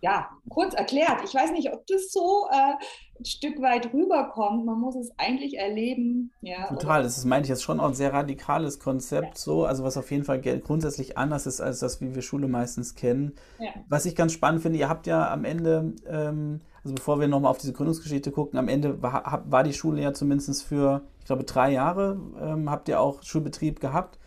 ja, 0.06 0.30
kurz 0.50 0.76
erklärt. 0.76 1.24
Ich 1.24 1.34
weiß 1.34 1.52
nicht, 1.52 1.74
ob 1.74 1.88
das 1.88 2.12
so 2.12 2.48
äh, 2.52 2.74
ein 3.20 3.26
Stück 3.26 3.60
weit 3.60 3.92
rüberkommt. 3.92 4.64
Man 4.64 4.80
muss 4.80 4.96
es 4.96 5.10
eigentlich 5.18 5.58
erleben. 5.58 6.32
Ja, 6.42 6.68
Total, 6.68 7.02
das 7.02 7.18
ist, 7.18 7.26
meine 7.26 7.42
ich, 7.42 7.50
jetzt 7.50 7.64
schon 7.64 7.80
auch 7.80 7.88
ein 7.88 7.96
sehr 7.96 8.14
radikales 8.14 8.80
Konzept, 8.80 9.26
ja. 9.26 9.36
so, 9.36 9.66
also 9.66 9.84
was 9.84 9.98
auf 9.98 10.12
jeden 10.12 10.24
Fall 10.24 10.40
grundsätzlich 10.42 11.18
anders 11.18 11.48
ist 11.48 11.60
als 11.60 11.80
das, 11.80 12.02
wie 12.02 12.14
wir 12.14 12.22
Schule 12.22 12.48
meistens 12.48 12.94
kennen. 12.94 13.34
Ja. 13.58 13.72
Was 13.90 14.06
ich 14.06 14.16
ganz 14.16 14.34
spannend 14.34 14.62
finde, 14.62 14.78
ihr 14.78 14.90
habt 14.90 15.08
ja 15.08 15.32
am 15.32 15.44
Ende, 15.44 15.94
ähm, 16.08 16.62
also 16.84 16.94
bevor 16.94 17.20
wir 17.20 17.28
nochmal 17.28 17.50
auf 17.50 17.58
diese 17.58 17.74
Gründungsgeschichte 17.74 18.32
gucken, 18.32 18.60
am 18.60 18.68
Ende 18.68 19.02
war, 19.02 19.44
war 19.48 19.64
die 19.64 19.74
Schule 19.74 20.04
ja 20.04 20.14
zumindest 20.14 20.64
für, 20.64 21.02
ich 21.20 21.26
glaube, 21.26 21.46
drei 21.46 21.72
Jahre, 21.72 22.22
ähm, 22.40 22.70
habt 22.70 22.90
ihr 22.90 23.00
auch 23.00 23.24
Schulbetrieb 23.24 23.80
gehabt. 23.80 24.20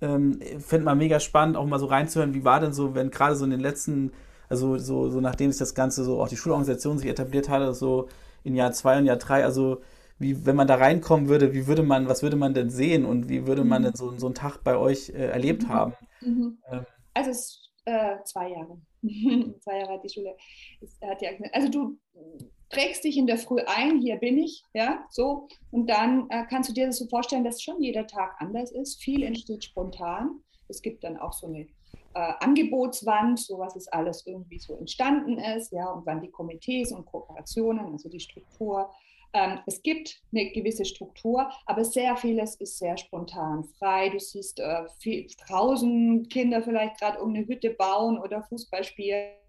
Ähm, 0.00 0.40
Fände 0.60 0.86
man 0.86 0.96
mega 0.96 1.20
spannend, 1.20 1.58
auch 1.58 1.66
mal 1.66 1.78
so 1.78 1.86
reinzuhören, 1.86 2.32
wie 2.32 2.44
war 2.44 2.60
denn 2.60 2.72
so, 2.72 2.94
wenn 2.94 3.10
gerade 3.10 3.36
so 3.36 3.44
in 3.44 3.50
den 3.50 3.60
letzten 3.60 4.12
also 4.50 4.76
so, 4.78 5.08
so 5.08 5.20
nachdem 5.20 5.50
sich 5.50 5.58
das 5.58 5.74
Ganze 5.74 6.04
so, 6.04 6.20
auch 6.20 6.28
die 6.28 6.36
Schulorganisation 6.36 6.98
sich 6.98 7.08
etabliert 7.08 7.48
hatte, 7.48 7.72
so 7.72 8.08
in 8.42 8.56
Jahr 8.56 8.72
zwei 8.72 8.98
und 8.98 9.06
Jahr 9.06 9.16
drei, 9.16 9.44
also 9.44 9.80
wie, 10.18 10.44
wenn 10.44 10.56
man 10.56 10.66
da 10.66 10.74
reinkommen 10.74 11.28
würde, 11.28 11.54
wie 11.54 11.66
würde 11.66 11.82
man, 11.82 12.08
was 12.08 12.22
würde 12.22 12.36
man 12.36 12.52
denn 12.52 12.68
sehen 12.68 13.06
und 13.06 13.28
wie 13.28 13.46
würde 13.46 13.64
man 13.64 13.82
mhm. 13.82 13.86
denn 13.86 13.94
so, 13.94 14.18
so 14.18 14.26
einen 14.26 14.34
Tag 14.34 14.62
bei 14.64 14.76
euch 14.76 15.10
äh, 15.10 15.28
erlebt 15.28 15.62
mhm. 15.62 15.68
haben? 15.68 15.94
Mhm. 16.20 16.58
Ähm. 16.70 16.86
Also 17.14 17.30
es, 17.30 17.70
äh, 17.84 18.16
zwei 18.24 18.50
Jahre. 18.50 18.80
zwei 19.60 19.78
Jahre 19.78 19.94
hat 19.94 20.04
die 20.04 20.10
Schule. 20.10 20.36
Hat 21.02 21.20
die, 21.20 21.28
also 21.52 21.68
du 21.70 21.98
trägst 22.70 23.04
dich 23.04 23.16
in 23.16 23.26
der 23.26 23.38
Früh 23.38 23.60
ein, 23.66 24.00
hier 24.00 24.16
bin 24.16 24.36
ich, 24.38 24.62
ja, 24.74 25.06
so. 25.10 25.48
Und 25.70 25.88
dann 25.88 26.26
äh, 26.30 26.44
kannst 26.50 26.68
du 26.68 26.74
dir 26.74 26.86
das 26.86 26.98
so 26.98 27.06
vorstellen, 27.06 27.44
dass 27.44 27.62
schon 27.62 27.80
jeder 27.80 28.06
Tag 28.06 28.34
anders 28.38 28.72
ist. 28.72 29.00
Viel 29.00 29.22
entsteht 29.22 29.64
spontan. 29.64 30.40
Es 30.68 30.82
gibt 30.82 31.02
dann 31.04 31.16
auch 31.16 31.32
so 31.32 31.46
eine 31.46 31.66
äh, 32.14 32.32
Angebotswand, 32.40 33.38
so 33.38 33.58
was 33.58 33.76
es 33.76 33.88
alles 33.88 34.26
irgendwie 34.26 34.58
so 34.58 34.76
entstanden 34.76 35.38
ist, 35.38 35.72
ja, 35.72 35.90
und 35.90 36.06
dann 36.06 36.20
die 36.20 36.30
Komitees 36.30 36.92
und 36.92 37.06
Kooperationen, 37.06 37.92
also 37.92 38.08
die 38.08 38.20
Struktur. 38.20 38.90
Ähm, 39.32 39.60
es 39.66 39.80
gibt 39.82 40.20
eine 40.32 40.50
gewisse 40.50 40.84
Struktur, 40.84 41.48
aber 41.66 41.84
sehr 41.84 42.16
vieles 42.16 42.56
ist 42.56 42.78
sehr 42.78 42.96
spontan, 42.96 43.64
frei. 43.78 44.08
Du 44.08 44.18
siehst 44.18 44.58
äh, 44.58 44.88
viel, 44.98 45.28
draußen 45.46 46.28
Kinder 46.28 46.62
vielleicht 46.62 46.98
gerade 46.98 47.18
irgendeine 47.18 47.46
Hütte 47.46 47.70
bauen 47.70 48.18
oder 48.18 48.42
Fußball 48.42 48.82
spielen 48.82 49.39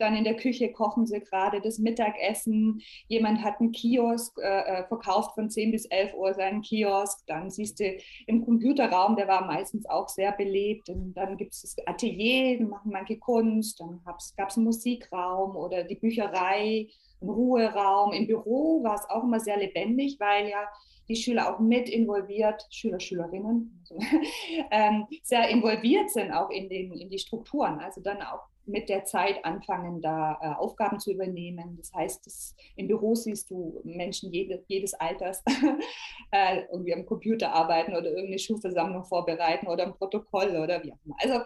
dann 0.00 0.16
in 0.16 0.24
der 0.24 0.36
Küche 0.36 0.72
kochen 0.72 1.06
sie 1.06 1.20
gerade 1.20 1.60
das 1.60 1.78
Mittagessen. 1.78 2.80
Jemand 3.08 3.42
hat 3.42 3.60
einen 3.60 3.72
Kiosk 3.72 4.38
äh, 4.38 4.80
äh 4.80 4.86
verkauft 4.86 5.34
von 5.34 5.50
10 5.50 5.70
bis 5.72 5.84
11 5.86 6.14
Uhr 6.14 6.34
seinen 6.34 6.62
Kiosk. 6.62 7.26
Dann 7.26 7.50
siehst 7.50 7.80
du 7.80 7.96
im 8.26 8.44
Computerraum, 8.44 9.16
der 9.16 9.28
war 9.28 9.46
meistens 9.46 9.86
auch 9.86 10.08
sehr 10.08 10.32
belebt. 10.32 10.88
Und 10.88 11.14
dann 11.14 11.36
gibt 11.36 11.52
es 11.52 11.62
das 11.62 11.86
Atelier, 11.86 12.60
machen 12.62 12.90
manche 12.92 13.18
Kunst. 13.18 13.80
Dann 13.80 14.00
gab 14.04 14.18
es 14.18 14.56
einen 14.56 14.64
Musikraum 14.64 15.56
oder 15.56 15.84
die 15.84 15.96
Bücherei, 15.96 16.88
einen 17.20 17.30
Ruheraum. 17.30 18.12
Im 18.12 18.26
Büro 18.26 18.82
war 18.82 18.94
es 18.94 19.08
auch 19.08 19.24
immer 19.24 19.40
sehr 19.40 19.58
lebendig, 19.58 20.18
weil 20.18 20.48
ja 20.48 20.66
die 21.10 21.16
Schüler 21.16 21.52
auch 21.52 21.58
mit 21.58 21.88
involviert, 21.88 22.64
Schüler, 22.70 23.00
Schülerinnen, 23.00 23.82
also, 23.82 23.96
ähm, 24.70 25.06
sehr 25.24 25.48
involviert 25.48 26.08
sind 26.10 26.30
auch 26.30 26.50
in, 26.50 26.68
den, 26.68 26.92
in 26.92 27.10
die 27.10 27.18
Strukturen. 27.18 27.80
Also 27.80 28.00
dann 28.00 28.22
auch 28.22 28.46
mit 28.70 28.88
der 28.88 29.04
Zeit 29.04 29.44
anfangen, 29.44 30.00
da 30.00 30.38
äh, 30.40 30.46
Aufgaben 30.58 30.98
zu 31.00 31.12
übernehmen. 31.12 31.76
Das 31.76 31.92
heißt, 31.92 32.26
das, 32.26 32.54
im 32.76 32.88
Büro 32.88 33.14
siehst 33.14 33.50
du 33.50 33.80
Menschen 33.84 34.32
jede, 34.32 34.64
jedes 34.68 34.94
Alters 34.94 35.42
äh, 36.32 36.62
irgendwie 36.70 36.94
am 36.94 37.06
Computer 37.06 37.52
arbeiten 37.52 37.92
oder 37.92 38.06
irgendeine 38.10 38.38
Schulversammlung 38.38 39.04
vorbereiten 39.04 39.66
oder 39.66 39.84
ein 39.84 39.94
Protokoll 39.94 40.56
oder 40.56 40.82
wie 40.82 40.92
auch 40.92 40.98
immer. 41.04 41.16
Also 41.20 41.40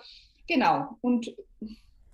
genau. 0.46 0.96
Und 1.00 1.34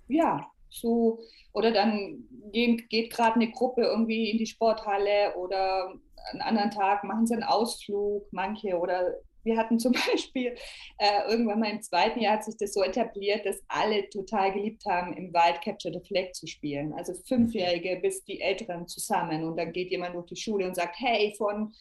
ja, 0.07 0.47
so, 0.69 1.19
oder 1.53 1.71
dann 1.71 2.23
gehen, 2.51 2.87
geht 2.89 3.11
gerade 3.11 3.35
eine 3.35 3.51
Gruppe 3.51 3.83
irgendwie 3.83 4.31
in 4.31 4.37
die 4.37 4.45
Sporthalle 4.45 5.35
oder 5.35 5.93
einen 6.31 6.41
anderen 6.41 6.71
Tag 6.71 7.03
machen 7.03 7.27
sie 7.27 7.33
einen 7.33 7.43
Ausflug, 7.43 8.27
manche 8.31 8.77
oder 8.77 9.15
wir 9.43 9.57
hatten 9.57 9.79
zum 9.79 9.93
Beispiel 10.11 10.55
äh, 10.97 11.29
irgendwann 11.29 11.59
mal 11.59 11.71
im 11.71 11.81
zweiten 11.81 12.19
Jahr 12.19 12.33
hat 12.33 12.43
sich 12.43 12.57
das 12.57 12.73
so 12.73 12.83
etabliert, 12.83 13.45
dass 13.45 13.63
alle 13.67 14.09
total 14.09 14.53
geliebt 14.53 14.83
haben, 14.85 15.13
im 15.13 15.33
Wald 15.33 15.61
Capture 15.61 15.93
the 15.93 16.05
Flag 16.07 16.33
zu 16.33 16.47
spielen. 16.47 16.93
Also 16.93 17.13
Fünfjährige 17.27 17.99
bis 18.01 18.23
die 18.23 18.41
Älteren 18.41 18.87
zusammen. 18.87 19.43
Und 19.43 19.57
dann 19.57 19.71
geht 19.71 19.91
jemand 19.91 20.15
durch 20.15 20.27
die 20.27 20.35
Schule 20.35 20.67
und 20.67 20.75
sagt, 20.75 20.95
hey, 20.99 21.33
von 21.37 21.73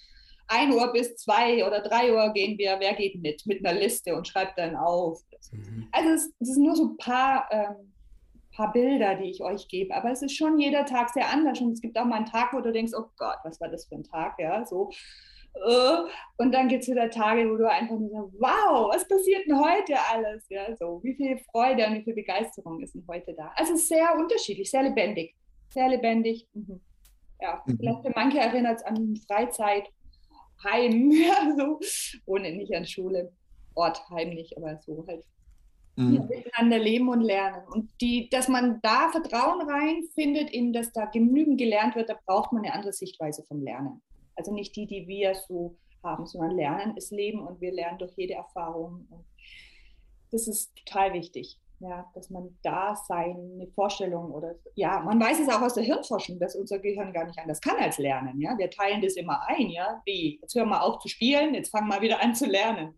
1 0.51 0.75
Uhr 0.75 0.93
bis 0.93 1.17
2 1.17 1.65
oder 1.67 1.81
3 1.81 2.13
Uhr 2.13 2.33
gehen 2.33 2.59
wir, 2.59 2.77
wer 2.81 2.95
geht 2.95 3.21
mit? 3.23 3.47
Mit 3.47 3.65
einer 3.65 3.79
Liste 3.79 4.17
und 4.17 4.27
schreibt 4.27 4.59
dann 4.59 4.75
auf. 4.75 5.23
Mhm. 5.53 5.89
Also 5.93 6.11
es, 6.11 6.33
es, 6.41 6.55
sind 6.55 6.65
nur 6.65 6.75
so 6.75 6.87
ein 6.87 6.97
paar, 6.97 7.49
ähm, 7.53 7.93
paar 8.55 8.73
Bilder, 8.73 9.15
die 9.15 9.31
ich 9.31 9.43
euch 9.43 9.69
gebe. 9.69 9.95
Aber 9.95 10.11
es 10.11 10.23
ist 10.23 10.37
schon 10.37 10.59
jeder 10.59 10.85
Tag 10.85 11.11
sehr 11.11 11.31
anders. 11.31 11.61
Und 11.61 11.73
es 11.73 11.81
gibt 11.81 11.97
auch 11.97 12.05
mal 12.05 12.17
einen 12.17 12.27
Tag, 12.27 12.53
wo 12.53 12.61
du 12.61 12.73
denkst, 12.73 12.93
oh 12.97 13.07
Gott, 13.17 13.39
was 13.45 13.61
war 13.61 13.69
das 13.69 13.87
für 13.87 13.95
ein 13.95 14.05
Tag? 14.05 14.39
Ja, 14.39 14.67
so. 14.67 14.91
Und 16.39 16.53
dann 16.53 16.69
gibt 16.69 16.83
es 16.83 16.89
wieder 16.89 17.11
Tage, 17.11 17.51
wo 17.51 17.57
du 17.57 17.69
einfach 17.69 17.99
nur 17.99 18.09
sagst, 18.11 18.35
wow, 18.39 18.95
was 18.95 19.07
passiert 19.07 19.47
denn 19.47 19.59
heute 19.59 19.95
alles? 20.13 20.47
Ja, 20.49 20.75
so, 20.77 21.01
wie 21.03 21.15
viel 21.15 21.39
Freude 21.51 21.87
und 21.87 21.95
wie 21.97 22.03
viel 22.03 22.15
Begeisterung 22.15 22.81
ist 22.81 22.95
denn 22.95 23.05
heute 23.09 23.35
da? 23.35 23.53
Also 23.57 23.77
sehr 23.77 24.17
unterschiedlich, 24.19 24.71
sehr 24.71 24.83
lebendig. 24.83 25.35
Sehr 25.69 25.89
lebendig. 25.89 26.49
Mhm. 26.55 26.81
Ja, 27.41 27.63
mhm. 27.67 27.77
vielleicht 27.79 28.03
für 28.03 28.13
manche 28.15 28.39
erinnert 28.39 28.79
es 28.79 28.85
an 28.85 29.17
Freizeit, 29.27 29.89
Heim, 30.65 31.11
ja, 31.11 31.55
so, 31.57 31.81
ohne 32.27 32.53
nicht 32.53 32.75
an 32.75 32.87
Schule, 32.87 33.33
Ort 33.75 34.03
heimlich, 34.11 34.57
aber 34.57 34.79
so 34.85 35.05
halt 35.07 35.25
mhm. 35.97 36.27
miteinander 36.29 36.79
leben 36.79 37.09
und 37.09 37.21
lernen. 37.21 37.63
Und 37.69 37.91
die, 38.01 38.29
dass 38.29 38.49
man 38.49 38.81
da 38.83 39.11
Vertrauen 39.11 39.69
reinfindet, 39.69 40.51
in 40.51 40.73
dass 40.73 40.93
da 40.93 41.07
genügend 41.07 41.59
gelernt 41.59 41.95
wird, 41.97 42.11
da 42.11 42.19
braucht 42.27 42.53
man 42.53 42.65
eine 42.65 42.75
andere 42.75 42.93
Sichtweise 42.93 43.45
vom 43.45 43.63
Lernen. 43.63 44.03
Also 44.37 44.53
nicht 44.53 44.75
die, 44.77 44.87
die 44.87 45.07
wir 45.07 45.35
so 45.35 45.77
haben, 46.03 46.27
sondern 46.27 46.57
Lernen 46.57 46.97
ist 46.97 47.11
Leben 47.11 47.47
und 47.47 47.61
wir 47.61 47.73
lernen 47.73 47.99
durch 47.99 48.13
jede 48.17 48.35
Erfahrung. 48.35 49.07
Und 49.11 49.25
das 50.31 50.49
ist 50.49 50.75
total 50.77 51.13
wichtig, 51.13 51.61
ja, 51.81 52.11
dass 52.15 52.31
man 52.31 52.57
da 52.63 52.95
seine 52.95 53.67
Vorstellung 53.75 54.31
oder 54.31 54.55
ja, 54.75 55.01
man 55.01 55.21
weiß 55.21 55.41
es 55.41 55.49
auch 55.49 55.63
aus 55.63 55.75
der 55.75 55.85
Hirnforschung, 55.85 56.39
dass 56.39 56.57
unser 56.57 56.79
Gehirn 56.79 57.13
gar 57.13 57.27
nicht 57.27 57.39
anders 57.39 57.61
kann 57.61 57.77
als 57.79 57.99
lernen. 57.99 58.41
Ja, 58.41 58.57
wir 58.57 58.71
teilen 58.71 59.03
das 59.03 59.17
immer 59.17 59.47
ein, 59.47 59.71
ja, 59.71 60.01
wie 60.05 60.39
jetzt 60.41 60.55
hören 60.55 60.69
wir 60.69 60.83
auf 60.83 60.99
zu 61.01 61.09
spielen, 61.09 61.55
jetzt 61.55 61.71
fangen 61.71 61.89
wir 61.89 62.01
wieder 62.01 62.23
an 62.23 62.35
zu 62.35 62.47
lernen. 62.47 62.95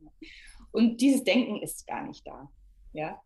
Und 0.72 1.00
dieses 1.00 1.24
Denken 1.24 1.62
ist 1.62 1.86
gar 1.86 2.06
nicht 2.06 2.26
da, 2.26 2.50
ja. 2.92 3.20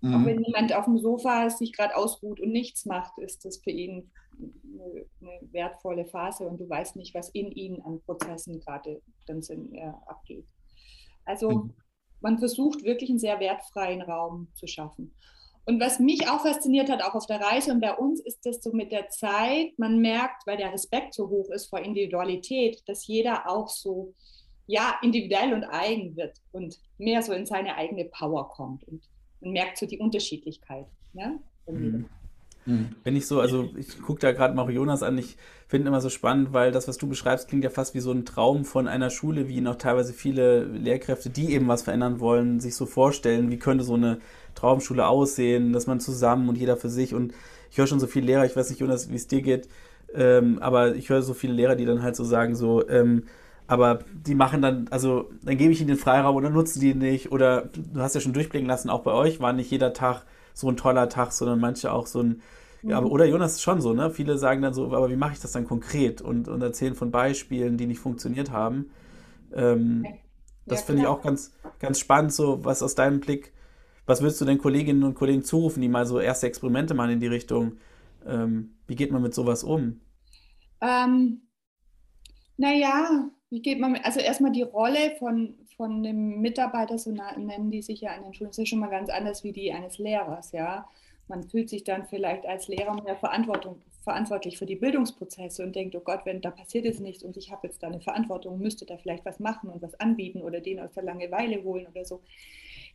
Mhm. 0.00 0.14
Auch 0.14 0.26
wenn 0.26 0.42
jemand 0.42 0.74
auf 0.74 0.84
dem 0.84 0.98
Sofa 0.98 1.48
sich 1.50 1.72
gerade 1.72 1.96
ausruht 1.96 2.40
und 2.40 2.50
nichts 2.50 2.86
macht, 2.86 3.18
ist 3.18 3.44
das 3.44 3.58
für 3.58 3.70
ihn 3.70 4.10
eine, 4.42 5.06
eine, 5.20 5.52
wertvolle 5.52 6.04
Phase 6.06 6.44
und 6.44 6.58
du 6.58 6.68
weißt 6.68 6.96
nicht, 6.96 7.14
was 7.14 7.28
in 7.30 7.50
ihnen 7.52 7.80
an 7.82 8.00
Prozessen 8.02 8.60
gerade 8.60 9.00
dann 9.26 9.42
sind, 9.42 9.74
äh, 9.74 9.92
abgeht. 10.06 10.46
Also 11.24 11.50
mhm. 11.50 11.74
man 12.20 12.38
versucht 12.38 12.84
wirklich 12.84 13.10
einen 13.10 13.18
sehr 13.18 13.40
wertfreien 13.40 14.02
Raum 14.02 14.48
zu 14.54 14.66
schaffen. 14.66 15.14
Und 15.64 15.80
was 15.80 16.00
mich 16.00 16.28
auch 16.28 16.40
fasziniert 16.40 16.90
hat, 16.90 17.02
auch 17.02 17.14
auf 17.14 17.26
der 17.26 17.40
Reise 17.40 17.70
und 17.70 17.80
bei 17.80 17.94
uns, 17.94 18.20
ist, 18.20 18.44
dass 18.44 18.62
so 18.62 18.72
mit 18.72 18.90
der 18.90 19.08
Zeit 19.10 19.78
man 19.78 20.00
merkt, 20.00 20.44
weil 20.46 20.56
der 20.56 20.72
Respekt 20.72 21.14
so 21.14 21.28
hoch 21.28 21.50
ist 21.50 21.66
vor 21.66 21.78
Individualität, 21.78 22.82
dass 22.86 23.06
jeder 23.06 23.48
auch 23.48 23.68
so 23.68 24.14
ja 24.66 24.98
individuell 25.02 25.54
und 25.54 25.64
eigen 25.64 26.16
wird 26.16 26.36
und 26.50 26.80
mehr 26.98 27.22
so 27.22 27.32
in 27.32 27.46
seine 27.46 27.76
eigene 27.76 28.06
Power 28.06 28.48
kommt 28.48 28.86
und 28.88 29.08
man 29.40 29.52
merkt 29.52 29.78
so 29.78 29.86
die 29.86 29.98
Unterschiedlichkeit. 29.98 30.86
Ja, 31.12 31.38
mhm. 31.66 32.08
Mhm. 32.66 32.90
Wenn 33.04 33.16
ich 33.16 33.26
so, 33.26 33.40
also 33.40 33.70
ich 33.76 34.00
gucke 34.00 34.20
da 34.20 34.32
gerade 34.32 34.54
mal 34.54 34.70
Jonas 34.70 35.02
an, 35.02 35.18
ich 35.18 35.36
finde 35.66 35.88
immer 35.88 36.00
so 36.00 36.10
spannend, 36.10 36.52
weil 36.52 36.70
das, 36.70 36.86
was 36.86 36.98
du 36.98 37.08
beschreibst, 37.08 37.48
klingt 37.48 37.64
ja 37.64 37.70
fast 37.70 37.94
wie 37.94 38.00
so 38.00 38.12
ein 38.12 38.24
Traum 38.24 38.64
von 38.64 38.86
einer 38.88 39.10
Schule, 39.10 39.48
wie 39.48 39.66
auch 39.66 39.76
teilweise 39.76 40.12
viele 40.12 40.64
Lehrkräfte, 40.64 41.30
die 41.30 41.52
eben 41.52 41.68
was 41.68 41.82
verändern 41.82 42.20
wollen, 42.20 42.60
sich 42.60 42.74
so 42.74 42.86
vorstellen, 42.86 43.50
wie 43.50 43.58
könnte 43.58 43.84
so 43.84 43.94
eine 43.94 44.18
Traumschule 44.54 45.06
aussehen, 45.06 45.72
dass 45.72 45.86
man 45.86 45.98
zusammen 46.00 46.48
und 46.48 46.58
jeder 46.58 46.76
für 46.76 46.90
sich 46.90 47.14
und 47.14 47.32
ich 47.70 47.78
höre 47.78 47.86
schon 47.86 48.00
so 48.00 48.06
viele 48.06 48.26
Lehrer, 48.26 48.44
ich 48.44 48.54
weiß 48.54 48.68
nicht, 48.68 48.80
Jonas, 48.80 49.10
wie 49.10 49.16
es 49.16 49.26
dir 49.26 49.40
geht, 49.40 49.68
ähm, 50.14 50.58
aber 50.60 50.94
ich 50.94 51.08
höre 51.08 51.22
so 51.22 51.32
viele 51.32 51.54
Lehrer, 51.54 51.74
die 51.74 51.86
dann 51.86 52.02
halt 52.02 52.16
so 52.16 52.24
sagen, 52.24 52.54
so, 52.54 52.86
ähm, 52.88 53.24
aber 53.66 54.00
die 54.12 54.34
machen 54.34 54.60
dann, 54.60 54.88
also 54.90 55.30
dann 55.42 55.56
gebe 55.56 55.72
ich 55.72 55.80
ihnen 55.80 55.88
den 55.88 55.96
Freiraum 55.96 56.36
oder 56.36 56.50
nutzen 56.50 56.80
die 56.80 56.94
nicht 56.94 57.32
oder 57.32 57.70
du 57.72 58.00
hast 58.00 58.14
ja 58.14 58.20
schon 58.20 58.34
durchblicken 58.34 58.68
lassen, 58.68 58.90
auch 58.90 59.02
bei 59.02 59.12
euch 59.12 59.40
war 59.40 59.54
nicht 59.54 59.70
jeder 59.70 59.94
Tag 59.94 60.26
so 60.54 60.68
ein 60.68 60.76
toller 60.76 61.08
Tag, 61.08 61.32
sondern 61.32 61.60
manche 61.60 61.92
auch 61.92 62.06
so 62.06 62.20
ein, 62.20 62.42
mhm. 62.82 62.90
ja, 62.90 62.98
aber, 62.98 63.10
oder 63.10 63.24
Jonas 63.24 63.52
ist 63.52 63.62
schon 63.62 63.80
so, 63.80 63.92
ne? 63.92 64.10
Viele 64.10 64.38
sagen 64.38 64.62
dann 64.62 64.74
so, 64.74 64.86
aber 64.86 65.10
wie 65.10 65.16
mache 65.16 65.32
ich 65.32 65.40
das 65.40 65.52
dann 65.52 65.66
konkret 65.66 66.20
und, 66.20 66.48
und 66.48 66.62
erzählen 66.62 66.94
von 66.94 67.10
Beispielen, 67.10 67.76
die 67.76 67.86
nicht 67.86 68.00
funktioniert 68.00 68.50
haben. 68.50 68.90
Ähm, 69.54 70.04
ja, 70.04 70.12
das 70.66 70.82
finde 70.82 71.02
ich 71.02 71.08
auch 71.08 71.22
ganz, 71.22 71.52
ganz 71.78 71.98
spannend, 71.98 72.32
so 72.32 72.64
was 72.64 72.82
aus 72.82 72.94
deinem 72.94 73.20
Blick, 73.20 73.52
was 74.06 74.20
würdest 74.20 74.40
du 74.40 74.44
den 74.44 74.58
Kolleginnen 74.58 75.04
und 75.04 75.14
Kollegen 75.14 75.44
zurufen, 75.44 75.80
die 75.80 75.88
mal 75.88 76.06
so 76.06 76.20
erste 76.20 76.46
Experimente 76.46 76.94
machen 76.94 77.12
in 77.12 77.20
die 77.20 77.26
Richtung? 77.26 77.78
Ähm, 78.26 78.76
wie 78.86 78.96
geht 78.96 79.12
man 79.12 79.22
mit 79.22 79.34
sowas 79.34 79.64
um? 79.64 80.00
Ähm, 80.80 81.42
naja, 82.56 83.30
wie 83.52 83.60
geht 83.60 83.78
man 83.78 83.92
mit, 83.92 84.04
also 84.06 84.18
erstmal 84.18 84.50
die 84.50 84.62
Rolle 84.62 85.14
von, 85.18 85.54
von 85.76 86.02
dem 86.02 86.40
Mitarbeiter, 86.40 86.96
so 86.96 87.10
nennen 87.10 87.70
die 87.70 87.82
sich 87.82 88.00
ja 88.00 88.12
an 88.12 88.24
den 88.24 88.32
Schulen, 88.32 88.48
ist 88.48 88.56
ja 88.56 88.64
schon 88.64 88.78
mal 88.78 88.88
ganz 88.88 89.10
anders 89.10 89.44
wie 89.44 89.52
die 89.52 89.70
eines 89.70 89.98
Lehrers, 89.98 90.52
ja. 90.52 90.88
Man 91.28 91.42
fühlt 91.42 91.68
sich 91.68 91.84
dann 91.84 92.06
vielleicht 92.06 92.46
als 92.46 92.68
Lehrer 92.68 93.00
mehr 93.02 93.16
Verantwortung, 93.16 93.82
verantwortlich 94.04 94.56
für 94.56 94.64
die 94.64 94.76
Bildungsprozesse 94.76 95.62
und 95.64 95.76
denkt, 95.76 95.94
oh 95.94 96.00
Gott, 96.00 96.20
wenn 96.24 96.40
da 96.40 96.50
passiert 96.50 96.86
jetzt 96.86 97.00
nichts 97.00 97.22
und 97.24 97.36
ich 97.36 97.52
habe 97.52 97.66
jetzt 97.66 97.82
da 97.82 97.88
eine 97.88 98.00
Verantwortung, 98.00 98.58
müsste 98.58 98.86
da 98.86 98.96
vielleicht 98.96 99.26
was 99.26 99.38
machen 99.38 99.68
und 99.68 99.82
was 99.82 100.00
anbieten 100.00 100.40
oder 100.40 100.62
den 100.62 100.80
aus 100.80 100.92
der 100.92 101.02
Langeweile 101.02 101.62
holen 101.62 101.86
oder 101.86 102.06
so. 102.06 102.22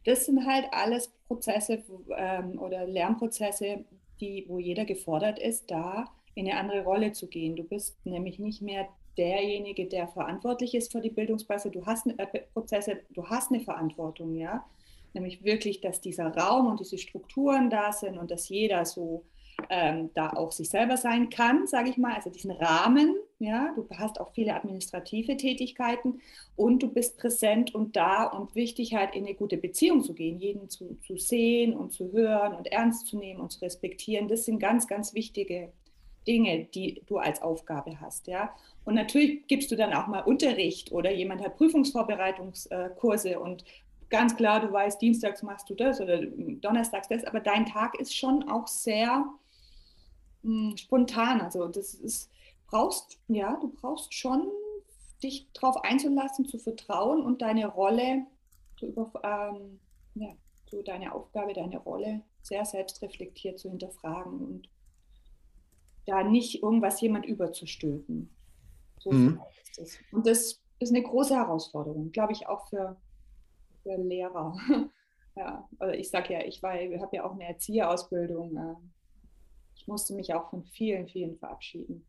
Das 0.05 0.25
sind 0.25 0.43
halt 0.47 0.65
alles 0.71 1.13
Prozesse 1.27 1.83
ähm, 2.17 2.57
oder 2.59 2.87
Lernprozesse, 2.87 3.85
die, 4.19 4.45
wo 4.47 4.57
jeder 4.57 4.85
gefordert 4.85 5.37
ist, 5.37 5.69
da 5.69 6.05
in 6.33 6.49
eine 6.49 6.59
andere 6.59 6.83
Rolle 6.83 7.11
zu 7.11 7.27
gehen. 7.27 7.55
Du 7.55 7.63
bist 7.63 8.03
nämlich 8.05 8.39
nicht 8.39 8.63
mehr 8.63 8.87
derjenige, 9.17 9.87
der 9.87 10.07
verantwortlich 10.07 10.75
ist 10.75 10.91
für 10.91 11.01
die 11.01 11.09
Bildungsprozesse. 11.09 11.71
Du 11.71 11.85
hast 11.85 12.07
eine, 12.07 12.17
äh, 12.19 12.41
Prozesse, 12.53 12.99
du 13.11 13.25
hast 13.25 13.51
eine 13.51 13.61
Verantwortung, 13.61 14.35
ja. 14.35 14.65
Nämlich 15.13 15.43
wirklich, 15.43 15.81
dass 15.81 16.01
dieser 16.01 16.35
Raum 16.35 16.67
und 16.67 16.79
diese 16.79 16.97
Strukturen 16.97 17.69
da 17.69 17.91
sind 17.91 18.17
und 18.17 18.29
dass 18.29 18.49
jeder 18.49 18.85
so 18.85 19.23
ähm, 19.69 20.11
da 20.13 20.29
auch 20.31 20.51
sich 20.51 20.69
selber 20.69 20.97
sein 20.97 21.29
kann, 21.29 21.67
sage 21.67 21.89
ich 21.89 21.97
mal, 21.97 22.13
also 22.13 22.29
diesen 22.29 22.51
Rahmen, 22.51 23.15
ja, 23.39 23.73
du 23.75 23.87
hast 23.95 24.19
auch 24.19 24.31
viele 24.33 24.55
administrative 24.55 25.37
Tätigkeiten 25.37 26.21
und 26.55 26.83
du 26.83 26.87
bist 26.87 27.17
präsent 27.17 27.73
und 27.73 27.95
da 27.95 28.25
und 28.25 28.55
wichtig 28.55 28.95
halt 28.95 29.15
in 29.15 29.25
eine 29.25 29.35
gute 29.35 29.57
Beziehung 29.57 30.03
zu 30.03 30.13
gehen, 30.13 30.39
jeden 30.39 30.69
zu, 30.69 30.97
zu 31.05 31.17
sehen 31.17 31.75
und 31.75 31.91
zu 31.91 32.11
hören 32.11 32.53
und 32.53 32.67
ernst 32.67 33.07
zu 33.07 33.17
nehmen 33.17 33.41
und 33.41 33.51
zu 33.51 33.61
respektieren, 33.61 34.27
das 34.27 34.45
sind 34.45 34.59
ganz, 34.59 34.87
ganz 34.87 35.13
wichtige 35.13 35.71
Dinge, 36.27 36.65
die 36.65 37.01
du 37.07 37.17
als 37.17 37.41
Aufgabe 37.41 37.99
hast, 38.01 38.27
ja. 38.27 38.53
Und 38.85 38.95
natürlich 38.95 39.47
gibst 39.47 39.71
du 39.71 39.75
dann 39.75 39.93
auch 39.93 40.07
mal 40.07 40.21
Unterricht 40.21 40.91
oder 40.91 41.11
jemand 41.11 41.41
hat 41.41 41.57
Prüfungsvorbereitungskurse 41.57 43.39
und 43.39 43.63
ganz 44.09 44.35
klar, 44.35 44.61
du 44.61 44.71
weißt, 44.71 45.01
dienstags 45.01 45.43
machst 45.43 45.69
du 45.69 45.75
das 45.75 45.99
oder 45.99 46.21
donnerstags 46.25 47.07
das, 47.07 47.23
aber 47.25 47.39
dein 47.39 47.65
Tag 47.65 47.99
ist 47.99 48.15
schon 48.15 48.47
auch 48.49 48.67
sehr 48.67 49.25
mh, 50.43 50.69
hm, 50.69 50.77
spontan. 50.77 51.41
Also 51.41 51.67
das 51.67 51.93
ist, 51.93 52.29
brauchst, 52.67 53.19
ja, 53.27 53.57
du 53.57 53.69
brauchst 53.69 54.13
schon 54.13 54.47
dich 55.23 55.47
darauf 55.53 55.83
einzulassen, 55.83 56.47
zu 56.47 56.59
vertrauen 56.59 57.21
und 57.21 57.41
deine 57.41 57.67
Rolle 57.67 58.25
zu 58.77 58.87
über, 58.87 59.11
ähm, 59.23 59.79
ja, 60.15 60.29
so 60.69 60.81
deine 60.81 61.13
Aufgabe, 61.13 61.53
deine 61.53 61.79
Rolle 61.79 62.21
sehr 62.41 62.65
selbstreflektiert 62.65 63.59
zu 63.59 63.69
hinterfragen 63.69 64.39
und 64.39 64.69
da 66.07 66.23
nicht 66.23 66.63
irgendwas 66.63 66.99
jemand 67.01 67.25
überzustülpen. 67.25 68.29
So 68.99 69.11
mhm. 69.11 69.41
ist 69.61 69.79
es. 69.79 69.99
Und 70.11 70.25
das 70.25 70.59
ist 70.79 70.89
eine 70.89 71.03
große 71.03 71.35
Herausforderung, 71.35 72.11
glaube 72.11 72.33
ich, 72.33 72.47
auch 72.47 72.67
für, 72.69 72.97
für 73.83 73.95
Lehrer. 73.97 74.57
ja, 75.35 75.67
also 75.77 75.93
ich 75.93 76.09
sage 76.09 76.33
ja, 76.33 76.45
ich 76.45 76.63
habe 76.63 77.15
ja 77.15 77.25
auch 77.25 77.33
eine 77.33 77.47
Erzieherausbildung. 77.47 78.55
Äh, 78.55 78.75
ich 79.75 79.87
musste 79.87 80.15
mich 80.15 80.33
auch 80.33 80.49
von 80.49 80.63
vielen, 80.63 81.07
vielen 81.07 81.37
verabschieden. 81.37 82.05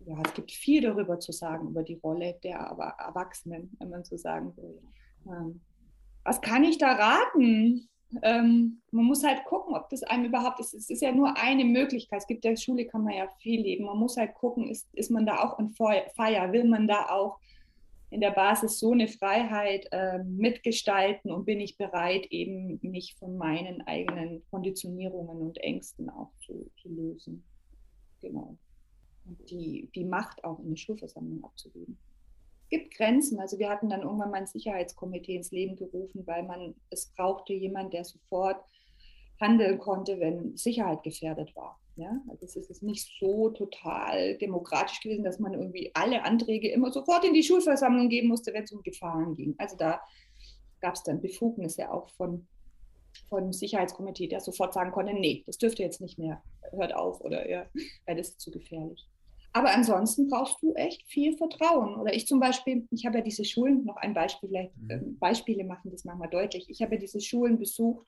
Ja, 0.00 0.20
es 0.24 0.34
gibt 0.34 0.50
viel 0.50 0.80
darüber 0.80 1.20
zu 1.20 1.30
sagen, 1.30 1.68
über 1.68 1.82
die 1.82 2.00
Rolle 2.02 2.38
der 2.42 2.56
Erwachsenen, 2.58 3.76
wenn 3.78 3.90
man 3.90 4.04
so 4.04 4.16
sagen 4.16 4.56
will. 4.56 4.82
Ähm, 5.26 5.60
was 6.24 6.40
kann 6.40 6.64
ich 6.64 6.78
da 6.78 6.92
raten? 6.92 7.88
Ähm, 8.22 8.82
man 8.90 9.04
muss 9.04 9.24
halt 9.24 9.44
gucken, 9.44 9.74
ob 9.74 9.88
das 9.88 10.02
einem 10.02 10.26
überhaupt 10.26 10.60
ist. 10.60 10.74
Es 10.74 10.90
ist 10.90 11.02
ja 11.02 11.12
nur 11.12 11.36
eine 11.36 11.64
Möglichkeit. 11.64 12.20
Es 12.20 12.26
gibt 12.26 12.44
ja 12.44 12.56
Schule, 12.56 12.86
kann 12.86 13.04
man 13.04 13.14
ja 13.14 13.28
viel 13.38 13.62
leben. 13.62 13.84
Man 13.84 13.98
muss 13.98 14.16
halt 14.16 14.34
gucken, 14.34 14.68
ist, 14.68 14.88
ist 14.92 15.10
man 15.10 15.24
da 15.24 15.42
auch 15.42 15.58
in 15.58 15.70
Feier? 15.70 16.52
Will 16.52 16.64
man 16.64 16.86
da 16.86 17.06
auch 17.08 17.38
in 18.10 18.20
der 18.20 18.30
Basis 18.30 18.78
so 18.78 18.92
eine 18.92 19.08
Freiheit 19.08 19.88
äh, 19.90 20.22
mitgestalten 20.24 21.30
und 21.30 21.46
bin 21.46 21.60
ich 21.60 21.78
bereit, 21.78 22.26
eben 22.26 22.78
mich 22.82 23.14
von 23.18 23.38
meinen 23.38 23.80
eigenen 23.86 24.42
Konditionierungen 24.50 25.38
und 25.38 25.56
Ängsten 25.58 26.10
auch 26.10 26.30
zu, 26.44 26.70
zu 26.82 26.90
lösen. 26.90 27.42
Genau. 28.20 28.58
Und 29.24 29.50
die, 29.50 29.88
die 29.94 30.04
Macht 30.04 30.44
auch 30.44 30.58
in 30.58 30.66
eine 30.66 30.76
Schulversammlung 30.76 31.42
abzugeben. 31.42 31.96
Gibt 32.72 32.94
Grenzen. 32.94 33.38
Also 33.38 33.58
wir 33.58 33.68
hatten 33.68 33.90
dann 33.90 34.00
irgendwann 34.00 34.30
mal 34.30 34.38
ein 34.38 34.46
Sicherheitskomitee 34.46 35.36
ins 35.36 35.50
Leben 35.50 35.76
gerufen, 35.76 36.26
weil 36.26 36.42
man 36.42 36.74
es 36.88 37.12
brauchte 37.14 37.52
jemand, 37.52 37.92
der 37.92 38.02
sofort 38.02 38.64
handeln 39.38 39.78
konnte, 39.78 40.18
wenn 40.18 40.56
Sicherheit 40.56 41.02
gefährdet 41.02 41.54
war. 41.54 41.78
Ja, 41.96 42.18
also 42.30 42.46
es 42.46 42.56
ist 42.56 42.82
nicht 42.82 43.06
so 43.20 43.50
total 43.50 44.38
demokratisch 44.38 45.00
gewesen, 45.00 45.22
dass 45.22 45.38
man 45.38 45.52
irgendwie 45.52 45.90
alle 45.92 46.24
Anträge 46.24 46.70
immer 46.70 46.90
sofort 46.90 47.26
in 47.26 47.34
die 47.34 47.42
Schulversammlung 47.42 48.08
geben 48.08 48.28
musste, 48.28 48.54
wenn 48.54 48.64
es 48.64 48.72
um 48.72 48.82
Gefahren 48.82 49.34
ging. 49.34 49.54
Also 49.58 49.76
da 49.76 50.00
gab 50.80 50.94
es 50.94 51.02
dann 51.02 51.20
Befugnisse 51.20 51.92
auch 51.92 52.08
von, 52.12 52.46
von 53.28 53.52
Sicherheitskomitee, 53.52 54.28
der 54.28 54.40
sofort 54.40 54.72
sagen 54.72 54.92
konnte, 54.92 55.12
nee, 55.12 55.42
das 55.44 55.58
dürfte 55.58 55.82
jetzt 55.82 56.00
nicht 56.00 56.18
mehr, 56.18 56.42
hört 56.70 56.94
auf 56.94 57.20
oder 57.20 57.46
ja, 57.50 57.66
weil 58.06 58.16
das 58.16 58.30
ist 58.30 58.40
zu 58.40 58.50
gefährlich. 58.50 59.11
Aber 59.54 59.70
ansonsten 59.74 60.28
brauchst 60.28 60.62
du 60.62 60.72
echt 60.74 61.06
viel 61.08 61.36
Vertrauen. 61.36 61.96
Oder 61.96 62.14
ich 62.14 62.26
zum 62.26 62.40
Beispiel, 62.40 62.86
ich 62.90 63.04
habe 63.04 63.18
ja 63.18 63.24
diese 63.24 63.44
Schulen, 63.44 63.84
noch 63.84 63.96
ein 63.96 64.14
Beispiel, 64.14 64.48
vielleicht 64.48 64.72
äh, 64.88 64.98
Beispiele 65.20 65.64
machen 65.64 65.90
das 65.90 66.04
manchmal 66.04 66.30
deutlich. 66.30 66.68
Ich 66.68 66.80
habe 66.80 66.94
ja 66.94 67.00
diese 67.00 67.20
Schulen 67.20 67.58
besucht, 67.58 68.06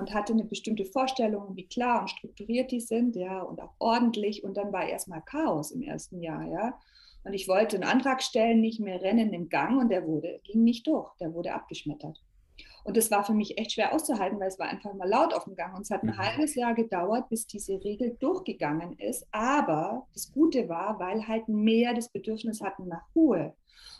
und 0.00 0.14
hatte 0.14 0.32
eine 0.32 0.44
bestimmte 0.44 0.84
Vorstellung, 0.84 1.56
wie 1.56 1.66
klar 1.66 2.00
und 2.00 2.10
strukturiert 2.10 2.70
die 2.70 2.80
sind, 2.80 3.16
ja, 3.16 3.42
und 3.42 3.60
auch 3.60 3.74
ordentlich. 3.78 4.42
Und 4.42 4.56
dann 4.56 4.72
war 4.72 4.88
erstmal 4.88 5.22
Chaos 5.22 5.70
im 5.70 5.82
ersten 5.82 6.20
Jahr, 6.20 6.44
ja. 6.46 6.78
Und 7.22 7.34
ich 7.34 7.48
wollte 7.48 7.76
einen 7.76 7.84
Antrag 7.84 8.22
stellen, 8.22 8.60
nicht 8.60 8.80
mehr 8.80 9.02
rennen 9.02 9.32
im 9.34 9.50
Gang 9.50 9.78
und 9.78 9.90
der 9.90 10.06
wurde, 10.06 10.40
ging 10.44 10.64
nicht 10.64 10.86
durch, 10.86 11.14
der 11.20 11.34
wurde 11.34 11.52
abgeschmettert. 11.52 12.18
Und 12.84 12.96
das 12.96 13.10
war 13.10 13.24
für 13.24 13.34
mich 13.34 13.58
echt 13.58 13.72
schwer 13.72 13.94
auszuhalten, 13.94 14.40
weil 14.40 14.48
es 14.48 14.58
war 14.58 14.68
einfach 14.68 14.94
mal 14.94 15.08
laut 15.08 15.34
auf 15.34 15.44
dem 15.44 15.54
Gang. 15.54 15.74
Und 15.74 15.82
es 15.82 15.90
hat 15.90 16.02
ein 16.02 16.08
mhm. 16.10 16.18
halbes 16.18 16.54
Jahr 16.54 16.74
gedauert, 16.74 17.28
bis 17.28 17.46
diese 17.46 17.82
Regel 17.84 18.16
durchgegangen 18.20 18.98
ist. 18.98 19.26
Aber 19.32 20.06
das 20.14 20.32
Gute 20.32 20.68
war, 20.68 20.98
weil 20.98 21.26
halt 21.26 21.48
mehr 21.48 21.94
das 21.94 22.08
Bedürfnis 22.08 22.60
hatten 22.60 22.88
nach 22.88 23.04
Ruhe. 23.14 23.54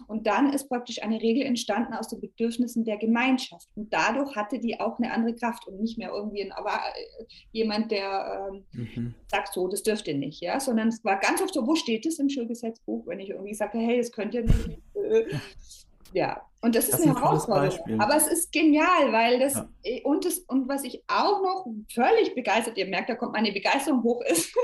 Und 0.06 0.26
dann 0.26 0.52
ist 0.52 0.68
praktisch 0.68 1.02
eine 1.02 1.20
Regel 1.20 1.44
entstanden 1.44 1.92
aus 1.94 2.08
den 2.08 2.20
Bedürfnissen 2.20 2.84
der 2.84 2.96
Gemeinschaft. 2.96 3.68
Und 3.76 3.92
dadurch 3.92 4.34
hatte 4.36 4.58
die 4.58 4.80
auch 4.80 4.98
eine 4.98 5.12
andere 5.12 5.34
Kraft 5.34 5.66
und 5.66 5.80
nicht 5.80 5.98
mehr 5.98 6.10
irgendwie 6.10 6.42
ein, 6.42 6.52
aber 6.52 6.72
äh, 6.72 7.24
jemand, 7.52 7.90
der 7.90 8.50
ähm, 8.52 8.64
mhm. 8.72 9.14
sagt 9.28 9.52
so, 9.52 9.68
das 9.68 9.82
dürfte 9.82 10.14
nicht, 10.14 10.40
ja, 10.40 10.60
sondern 10.60 10.88
es 10.88 11.04
war 11.04 11.18
ganz 11.18 11.42
oft 11.42 11.54
so, 11.54 11.66
wo 11.66 11.74
steht 11.74 12.06
es 12.06 12.18
im 12.18 12.28
Schulgesetzbuch, 12.28 13.06
wenn 13.06 13.20
ich 13.20 13.30
irgendwie 13.30 13.54
sage, 13.54 13.78
hey, 13.78 13.98
das 13.98 14.12
könnt 14.12 14.34
ihr 14.34 14.42
nicht. 14.42 14.80
Äh, 14.94 15.24
ja, 16.12 16.42
und 16.62 16.74
das, 16.74 16.90
das 16.90 17.00
ist 17.00 17.06
eine 17.06 17.18
Herausforderung. 17.18 18.00
Aber 18.00 18.16
es 18.16 18.26
ist 18.26 18.52
genial, 18.52 19.12
weil 19.12 19.38
das, 19.38 19.54
ja. 19.54 19.68
Und, 20.04 20.26
das, 20.26 20.38
und 20.40 20.68
was 20.68 20.84
ich 20.84 21.02
auch 21.08 21.42
noch 21.42 21.66
völlig 21.92 22.34
begeistert, 22.34 22.76
ihr 22.76 22.86
merkt, 22.86 23.08
da 23.08 23.14
kommt 23.14 23.32
meine 23.32 23.52
Begeisterung 23.52 24.02
hoch, 24.02 24.20
ist, 24.28 24.54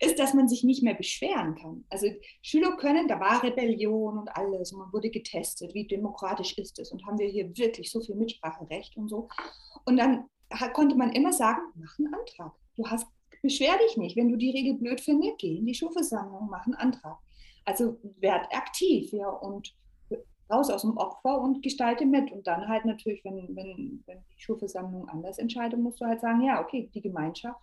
ist, 0.00 0.18
dass 0.18 0.34
man 0.34 0.46
sich 0.48 0.62
nicht 0.62 0.82
mehr 0.82 0.94
beschweren 0.94 1.54
kann. 1.54 1.84
Also 1.88 2.08
Schüler 2.42 2.76
können, 2.76 3.08
da 3.08 3.18
war 3.18 3.42
Rebellion 3.42 4.18
und 4.18 4.28
alles, 4.36 4.72
und 4.72 4.80
man 4.80 4.92
wurde 4.92 5.10
getestet, 5.10 5.72
wie 5.72 5.86
demokratisch 5.86 6.58
ist 6.58 6.78
es 6.78 6.92
und 6.92 7.06
haben 7.06 7.18
wir 7.18 7.28
hier 7.28 7.56
wirklich 7.56 7.90
so 7.90 8.00
viel 8.02 8.14
Mitspracherecht 8.14 8.96
und 8.98 9.08
so. 9.08 9.28
Und 9.86 9.96
dann 9.96 10.26
konnte 10.74 10.96
man 10.96 11.12
immer 11.12 11.32
sagen, 11.32 11.62
mach 11.76 11.98
einen 11.98 12.12
Antrag. 12.12 12.52
Du 12.76 12.86
hast, 12.86 13.06
beschwer 13.42 13.78
dich 13.78 13.96
nicht. 13.96 14.16
Wenn 14.16 14.28
du 14.28 14.36
die 14.36 14.50
Regel 14.50 14.74
blöd 14.74 15.00
findest, 15.00 15.38
geh 15.38 15.56
in 15.56 15.66
die 15.66 15.74
Schulversammlung, 15.74 16.48
mach 16.50 16.66
einen 16.66 16.74
Antrag. 16.74 17.18
Also 17.64 17.98
werd 18.20 18.52
aktiv, 18.52 19.12
ja, 19.12 19.28
und 19.28 19.74
raus 20.52 20.70
aus 20.70 20.82
dem 20.82 20.96
Opfer 20.96 21.40
und 21.40 21.62
gestalte 21.62 22.04
mit. 22.04 22.30
Und 22.30 22.46
dann 22.46 22.68
halt 22.68 22.84
natürlich, 22.84 23.24
wenn, 23.24 23.56
wenn, 23.56 24.02
wenn 24.06 24.18
die 24.36 24.42
Schulversammlung 24.42 25.08
anders 25.08 25.38
entscheidet, 25.38 25.80
musst 25.80 26.00
du 26.00 26.04
halt 26.04 26.20
sagen, 26.20 26.42
ja, 26.42 26.60
okay, 26.60 26.90
die 26.92 27.00
Gemeinschaft, 27.00 27.60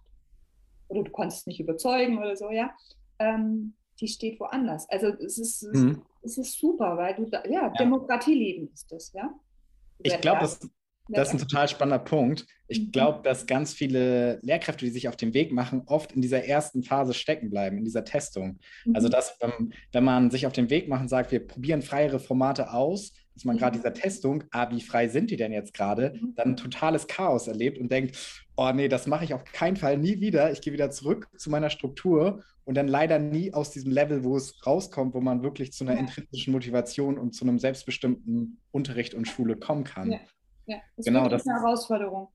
oder 0.87 1.03
du 1.03 1.11
konntest 1.11 1.47
nicht 1.47 1.59
überzeugen 1.59 2.17
oder 2.17 2.35
so, 2.35 2.49
ja, 2.49 2.71
ähm, 3.19 3.73
die 3.99 4.07
steht 4.07 4.39
woanders. 4.39 4.89
Also 4.89 5.07
es 5.07 5.37
ist, 5.37 5.63
mhm. 5.73 6.01
es 6.23 6.37
ist 6.37 6.59
super, 6.59 6.97
weil 6.97 7.15
du, 7.15 7.25
da, 7.25 7.43
ja, 7.45 7.67
ja. 7.67 7.69
Demokratie 7.69 8.33
leben 8.33 8.69
ist 8.73 8.91
das, 8.91 9.11
ja. 9.13 9.29
Ich 10.01 10.19
glaube, 10.21 10.41
das, 10.41 10.59
das 11.09 11.29
ist 11.29 11.33
ein 11.33 11.47
total 11.47 11.67
spannender 11.67 11.99
Punkt. 11.99 12.45
Ich 12.67 12.79
mhm. 12.79 12.91
glaube, 12.91 13.21
dass 13.23 13.47
ganz 13.47 13.73
viele 13.73 14.39
Lehrkräfte, 14.41 14.85
die 14.85 14.91
sich 14.91 15.07
auf 15.07 15.15
den 15.15 15.33
Weg 15.33 15.51
machen, 15.51 15.83
oft 15.87 16.11
in 16.11 16.21
dieser 16.21 16.45
ersten 16.45 16.83
Phase 16.83 17.13
stecken 17.13 17.49
bleiben, 17.49 17.77
in 17.77 17.85
dieser 17.85 18.05
Testung. 18.05 18.59
Mhm. 18.85 18.95
Also, 18.95 19.09
dass, 19.09 19.37
wenn, 19.41 19.73
wenn, 19.91 20.03
man 20.03 20.31
sich 20.31 20.45
auf 20.45 20.53
den 20.53 20.69
Weg 20.69 20.87
macht 20.87 21.01
und 21.01 21.07
sagt, 21.07 21.31
wir 21.31 21.45
probieren 21.45 21.81
freiere 21.81 22.19
Formate 22.19 22.71
aus, 22.71 23.13
dass 23.33 23.45
man 23.45 23.57
gerade 23.57 23.77
mhm. 23.77 23.81
dieser 23.81 23.93
Testung, 23.93 24.43
ah, 24.51 24.69
wie 24.71 24.81
frei 24.81 25.07
sind 25.07 25.31
die 25.31 25.37
denn 25.37 25.51
jetzt 25.51 25.73
gerade, 25.73 26.13
mhm. 26.13 26.33
dann 26.35 26.49
ein 26.49 26.57
totales 26.57 27.07
Chaos 27.07 27.47
erlebt 27.47 27.79
und 27.79 27.91
denkt, 27.91 28.17
oh 28.55 28.71
nee, 28.73 28.87
das 28.87 29.07
mache 29.07 29.23
ich 29.23 29.33
auf 29.33 29.45
keinen 29.45 29.77
Fall 29.77 29.97
nie 29.97 30.19
wieder. 30.19 30.51
Ich 30.51 30.61
gehe 30.61 30.73
wieder 30.73 30.91
zurück 30.91 31.27
zu 31.37 31.49
meiner 31.49 31.69
Struktur 31.69 32.43
und 32.65 32.75
dann 32.75 32.87
leider 32.87 33.17
nie 33.17 33.51
aus 33.51 33.71
diesem 33.71 33.91
Level, 33.91 34.23
wo 34.23 34.37
es 34.37 34.63
rauskommt, 34.63 35.15
wo 35.15 35.21
man 35.21 35.41
wirklich 35.41 35.71
zu 35.73 35.85
einer 35.85 35.97
intrinsischen 35.97 36.53
Motivation 36.53 37.17
und 37.17 37.33
zu 37.33 37.43
einem 37.45 37.57
selbstbestimmten 37.57 38.59
Unterricht 38.71 39.15
und 39.15 39.27
Schule 39.27 39.55
kommen 39.55 39.85
kann. 39.85 40.11
Ja. 40.11 40.19
Ja, 40.69 40.77
das 40.95 41.05
genau, 41.05 41.27
ist 41.27 41.47
eine 41.47 41.59
Herausforderung. 41.59 42.27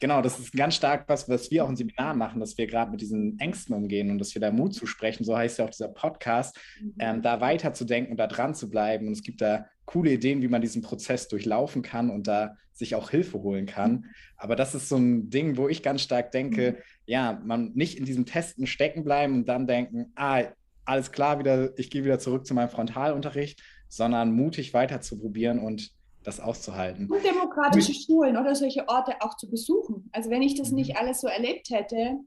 Genau, 0.00 0.20
das 0.20 0.38
ist 0.38 0.52
ganz 0.52 0.74
stark 0.74 1.08
was, 1.08 1.28
was 1.28 1.50
wir 1.50 1.64
auch 1.64 1.68
im 1.68 1.76
Seminar 1.76 2.14
machen, 2.14 2.40
dass 2.40 2.56
wir 2.58 2.66
gerade 2.66 2.90
mit 2.90 3.00
diesen 3.00 3.38
Ängsten 3.38 3.74
umgehen 3.74 4.10
und 4.10 4.18
dass 4.18 4.34
wir 4.34 4.40
da 4.40 4.50
Mut 4.50 4.74
zu 4.74 4.86
sprechen, 4.86 5.24
so 5.24 5.36
heißt 5.36 5.58
ja 5.58 5.64
auch 5.64 5.70
dieser 5.70 5.88
Podcast, 5.88 6.58
mhm. 6.80 6.94
ähm, 6.98 7.22
da 7.22 7.40
weiterzudenken 7.40 8.12
und 8.12 8.16
da 8.18 8.26
dran 8.26 8.54
zu 8.54 8.68
bleiben. 8.68 9.06
Und 9.06 9.12
es 9.14 9.22
gibt 9.22 9.40
da 9.40 9.66
coole 9.86 10.12
Ideen, 10.12 10.42
wie 10.42 10.48
man 10.48 10.60
diesen 10.60 10.82
Prozess 10.82 11.28
durchlaufen 11.28 11.82
kann 11.82 12.10
und 12.10 12.26
da 12.26 12.56
sich 12.72 12.94
auch 12.94 13.10
Hilfe 13.10 13.42
holen 13.42 13.66
kann. 13.66 14.06
Aber 14.36 14.56
das 14.56 14.74
ist 14.74 14.88
so 14.88 14.96
ein 14.96 15.30
Ding, 15.30 15.56
wo 15.56 15.68
ich 15.68 15.82
ganz 15.82 16.02
stark 16.02 16.32
denke, 16.32 16.72
mhm. 16.72 16.76
ja, 17.06 17.40
man 17.44 17.72
nicht 17.74 17.98
in 17.98 18.04
diesem 18.04 18.26
Testen 18.26 18.66
stecken 18.66 19.04
bleiben 19.04 19.34
und 19.34 19.48
dann 19.48 19.66
denken, 19.66 20.12
ah, 20.16 20.44
alles 20.84 21.12
klar, 21.12 21.38
wieder, 21.38 21.78
ich 21.78 21.90
gehe 21.90 22.04
wieder 22.04 22.18
zurück 22.18 22.46
zu 22.46 22.54
meinem 22.54 22.70
Frontalunterricht, 22.70 23.62
sondern 23.88 24.32
mutig 24.32 24.74
weiter 24.74 25.00
zu 25.00 25.18
probieren 25.18 25.58
und 25.58 25.90
das 26.22 26.40
auszuhalten. 26.40 27.10
Und 27.10 27.24
demokratische 27.24 27.94
Schulen 27.94 28.36
oder 28.36 28.54
solche 28.54 28.88
Orte 28.88 29.16
auch 29.20 29.36
zu 29.36 29.50
besuchen. 29.50 30.08
Also 30.12 30.30
wenn 30.30 30.42
ich 30.42 30.54
das 30.54 30.70
mhm. 30.70 30.76
nicht 30.76 30.96
alles 30.96 31.20
so 31.20 31.28
erlebt 31.28 31.70
hätte, 31.70 32.18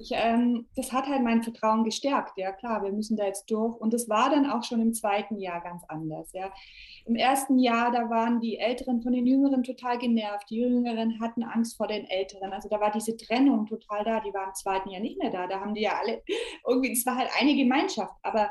ich, 0.00 0.12
ähm, 0.14 0.66
das 0.76 0.92
hat 0.92 1.06
halt 1.08 1.22
mein 1.22 1.42
Vertrauen 1.42 1.84
gestärkt. 1.84 2.38
Ja 2.38 2.52
klar, 2.52 2.82
wir 2.82 2.90
müssen 2.90 3.16
da 3.16 3.26
jetzt 3.26 3.50
durch. 3.50 3.76
Und 3.76 3.92
das 3.92 4.08
war 4.08 4.30
dann 4.30 4.50
auch 4.50 4.64
schon 4.64 4.80
im 4.80 4.94
zweiten 4.94 5.38
Jahr 5.38 5.60
ganz 5.60 5.82
anders. 5.88 6.32
Ja. 6.32 6.50
Im 7.04 7.16
ersten 7.16 7.58
Jahr, 7.58 7.92
da 7.92 8.08
waren 8.08 8.40
die 8.40 8.58
Älteren 8.58 9.02
von 9.02 9.12
den 9.12 9.26
Jüngeren 9.26 9.62
total 9.62 9.98
genervt. 9.98 10.48
Die 10.48 10.56
Jüngeren 10.56 11.20
hatten 11.20 11.42
Angst 11.42 11.76
vor 11.76 11.86
den 11.86 12.06
Älteren. 12.06 12.52
Also 12.52 12.68
da 12.70 12.80
war 12.80 12.90
diese 12.90 13.16
Trennung 13.16 13.66
total 13.66 14.04
da. 14.04 14.20
Die 14.20 14.32
war 14.32 14.46
im 14.46 14.54
zweiten 14.54 14.88
Jahr 14.88 15.02
nicht 15.02 15.18
mehr 15.18 15.30
da. 15.30 15.46
Da 15.46 15.60
haben 15.60 15.74
die 15.74 15.82
ja 15.82 15.98
alle 16.00 16.22
irgendwie, 16.66 16.92
es 16.92 17.04
war 17.04 17.16
halt 17.16 17.28
eine 17.38 17.54
Gemeinschaft. 17.54 18.14
Aber 18.22 18.50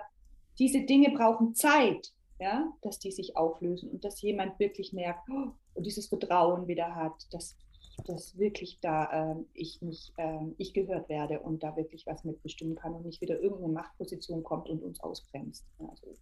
diese 0.60 0.82
Dinge 0.82 1.10
brauchen 1.10 1.56
Zeit 1.56 2.14
ja, 2.40 2.72
dass 2.82 3.00
die 3.00 3.12
sich 3.12 3.36
auflösen 3.38 3.90
und 3.92 4.04
dass 4.04 4.22
jemand 4.22 4.60
wirklich 4.60 4.94
merkt 4.94 5.30
oh, 5.30 5.52
und 5.74 5.86
dieses 5.86 6.08
Vertrauen 6.08 6.68
wieder 6.68 6.96
hat, 6.96 7.28
dass, 7.32 7.58
dass 8.06 8.38
wirklich 8.38 8.80
da 8.82 9.34
äh, 9.34 9.36
ich 9.54 9.82
mich, 9.82 10.14
äh, 10.18 10.40
ich 10.58 10.74
gehört 10.74 11.10
werde 11.10 11.42
und 11.42 11.64
da 11.64 11.76
wirklich 11.76 12.06
was 12.06 12.24
mitbestimmen 12.24 12.76
kann 12.76 12.94
und 12.94 13.06
nicht 13.06 13.22
wieder 13.22 13.40
irgendeine 13.40 13.74
Machtposition 13.74 14.44
kommt 14.44 14.70
und 14.70 14.82
uns 14.82 15.00
ausbremst. 15.02 15.66
Also, 15.80 16.16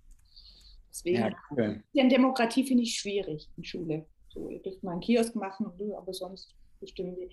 deswegen, 0.90 1.18
ja, 1.18 1.32
cool. 1.52 1.84
Demokratie 1.94 2.66
finde 2.66 2.84
ich 2.84 2.96
schwierig 2.96 3.50
in 3.56 3.64
Schule. 3.64 4.06
So, 4.30 4.50
ihr 4.50 4.62
dürft 4.62 4.84
mal 4.84 4.92
einen 4.92 5.02
Kiosk 5.02 5.36
machen, 5.36 5.72
aber 5.96 6.14
sonst 6.14 6.56
bestimmen 6.80 7.16
wir 7.18 7.30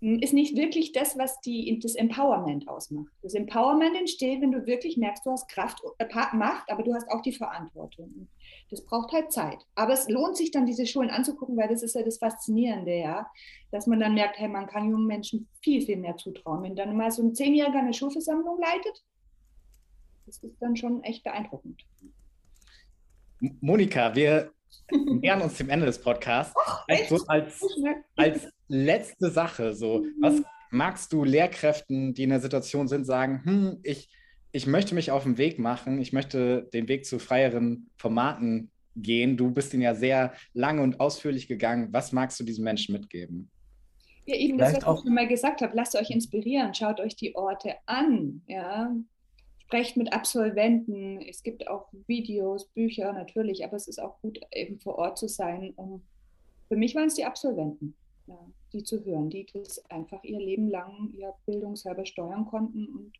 ist 0.00 0.32
nicht 0.32 0.56
wirklich 0.56 0.92
das, 0.92 1.18
was 1.18 1.40
die, 1.40 1.76
das 1.82 1.96
Empowerment 1.96 2.68
ausmacht. 2.68 3.12
Das 3.22 3.34
Empowerment 3.34 3.96
entsteht, 3.96 4.40
wenn 4.40 4.52
du 4.52 4.64
wirklich 4.64 4.96
merkst, 4.96 5.26
du 5.26 5.32
hast 5.32 5.48
Kraft, 5.48 5.82
äh, 5.98 6.06
Macht, 6.36 6.70
aber 6.70 6.84
du 6.84 6.94
hast 6.94 7.10
auch 7.10 7.20
die 7.20 7.32
Verantwortung. 7.32 8.28
Das 8.70 8.84
braucht 8.84 9.12
halt 9.12 9.32
Zeit. 9.32 9.58
Aber 9.74 9.92
es 9.92 10.08
lohnt 10.08 10.36
sich 10.36 10.52
dann, 10.52 10.66
diese 10.66 10.86
Schulen 10.86 11.10
anzugucken, 11.10 11.56
weil 11.56 11.68
das 11.68 11.82
ist 11.82 11.96
ja 11.96 12.02
das 12.02 12.18
Faszinierende, 12.18 12.94
ja, 12.94 13.28
dass 13.72 13.88
man 13.88 13.98
dann 13.98 14.14
merkt, 14.14 14.38
hey, 14.38 14.48
man 14.48 14.68
kann 14.68 14.88
jungen 14.88 15.06
Menschen 15.06 15.48
viel, 15.62 15.82
viel 15.82 15.96
mehr 15.96 16.16
zutrauen. 16.16 16.62
Wenn 16.62 16.76
dann 16.76 16.96
mal 16.96 17.10
so 17.10 17.22
ein 17.22 17.34
Zehnjähriger 17.34 17.80
eine 17.80 17.92
Schulversammlung 17.92 18.60
leitet, 18.60 19.04
das 20.26 20.38
ist 20.44 20.60
dann 20.60 20.76
schon 20.76 21.02
echt 21.02 21.24
beeindruckend. 21.24 21.84
Monika, 23.60 24.14
wir 24.14 24.52
nähern 24.90 25.40
uns 25.42 25.56
dem 25.56 25.70
Ende 25.70 25.86
des 25.86 26.00
Podcasts. 26.00 26.54
Oh, 26.56 26.92
als, 27.26 27.62
als 28.16 28.52
letzte 28.68 29.30
Sache, 29.30 29.74
so, 29.74 30.04
was 30.20 30.42
magst 30.70 31.12
du 31.12 31.24
Lehrkräften, 31.24 32.14
die 32.14 32.24
in 32.24 32.30
der 32.30 32.40
Situation 32.40 32.88
sind, 32.88 33.04
sagen, 33.04 33.42
hm, 33.44 33.80
ich, 33.82 34.10
ich 34.52 34.66
möchte 34.66 34.94
mich 34.94 35.10
auf 35.10 35.24
den 35.24 35.38
Weg 35.38 35.58
machen, 35.58 36.00
ich 36.00 36.12
möchte 36.12 36.68
den 36.72 36.88
Weg 36.88 37.06
zu 37.06 37.18
freieren 37.18 37.90
Formaten 37.96 38.70
gehen. 39.02 39.36
Du 39.36 39.50
bist 39.50 39.74
ihn 39.74 39.80
ja 39.80 39.94
sehr 39.94 40.32
lange 40.52 40.82
und 40.82 41.00
ausführlich 41.00 41.48
gegangen. 41.48 41.88
Was 41.92 42.12
magst 42.12 42.38
du 42.40 42.44
diesen 42.44 42.64
Menschen 42.64 42.92
mitgeben? 42.92 43.50
Ja, 44.26 44.36
eben 44.36 44.58
das, 44.58 44.74
was 44.74 44.98
ich 44.98 45.04
schon 45.04 45.14
mal 45.14 45.28
gesagt 45.28 45.62
habe, 45.62 45.74
lasst 45.74 45.96
euch 45.96 46.10
inspirieren, 46.10 46.74
schaut 46.74 47.00
euch 47.00 47.16
die 47.16 47.34
Orte 47.34 47.76
an. 47.86 48.42
Ja. 48.46 48.94
sprecht 49.58 49.96
mit 49.96 50.12
Absolventen. 50.12 51.22
Es 51.22 51.42
gibt 51.42 51.66
auch 51.66 51.88
Videos, 52.06 52.68
Bücher 52.68 53.12
natürlich, 53.12 53.64
aber 53.64 53.76
es 53.76 53.88
ist 53.88 53.98
auch 53.98 54.20
gut, 54.20 54.38
eben 54.52 54.78
vor 54.80 54.96
Ort 54.96 55.16
zu 55.16 55.28
sein. 55.28 55.72
Und 55.76 56.02
für 56.68 56.76
mich 56.76 56.94
waren 56.94 57.06
es 57.06 57.14
die 57.14 57.24
Absolventen, 57.24 57.94
ja, 58.28 58.38
die 58.72 58.82
zu 58.82 59.04
hören, 59.04 59.30
die 59.30 59.46
das 59.52 59.84
einfach 59.90 60.22
ihr 60.22 60.38
Leben 60.38 60.68
lang 60.68 61.12
ihr 61.16 61.32
bildungshalber 61.46 62.04
steuern 62.04 62.46
konnten 62.46 62.86
und 62.88 63.12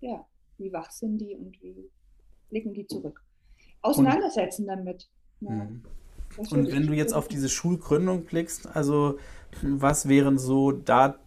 ja, 0.00 0.26
wie 0.58 0.72
wach 0.72 0.90
sind 0.90 1.18
die 1.18 1.34
und 1.34 1.60
wie 1.62 1.90
blicken 2.50 2.74
die 2.74 2.86
zurück. 2.86 3.22
Auseinandersetzen 3.82 4.62
und, 4.62 4.68
damit. 4.68 5.08
Ja. 5.40 5.50
Mhm. 5.50 5.82
Und 6.50 6.70
wenn 6.70 6.86
du 6.86 6.92
jetzt 6.92 7.14
auf 7.14 7.28
diese 7.28 7.48
Schulgründung 7.48 8.24
blickst, 8.24 8.74
also 8.74 9.18
was 9.62 10.08
wären 10.08 10.38
so 10.38 10.72
da 10.72 11.18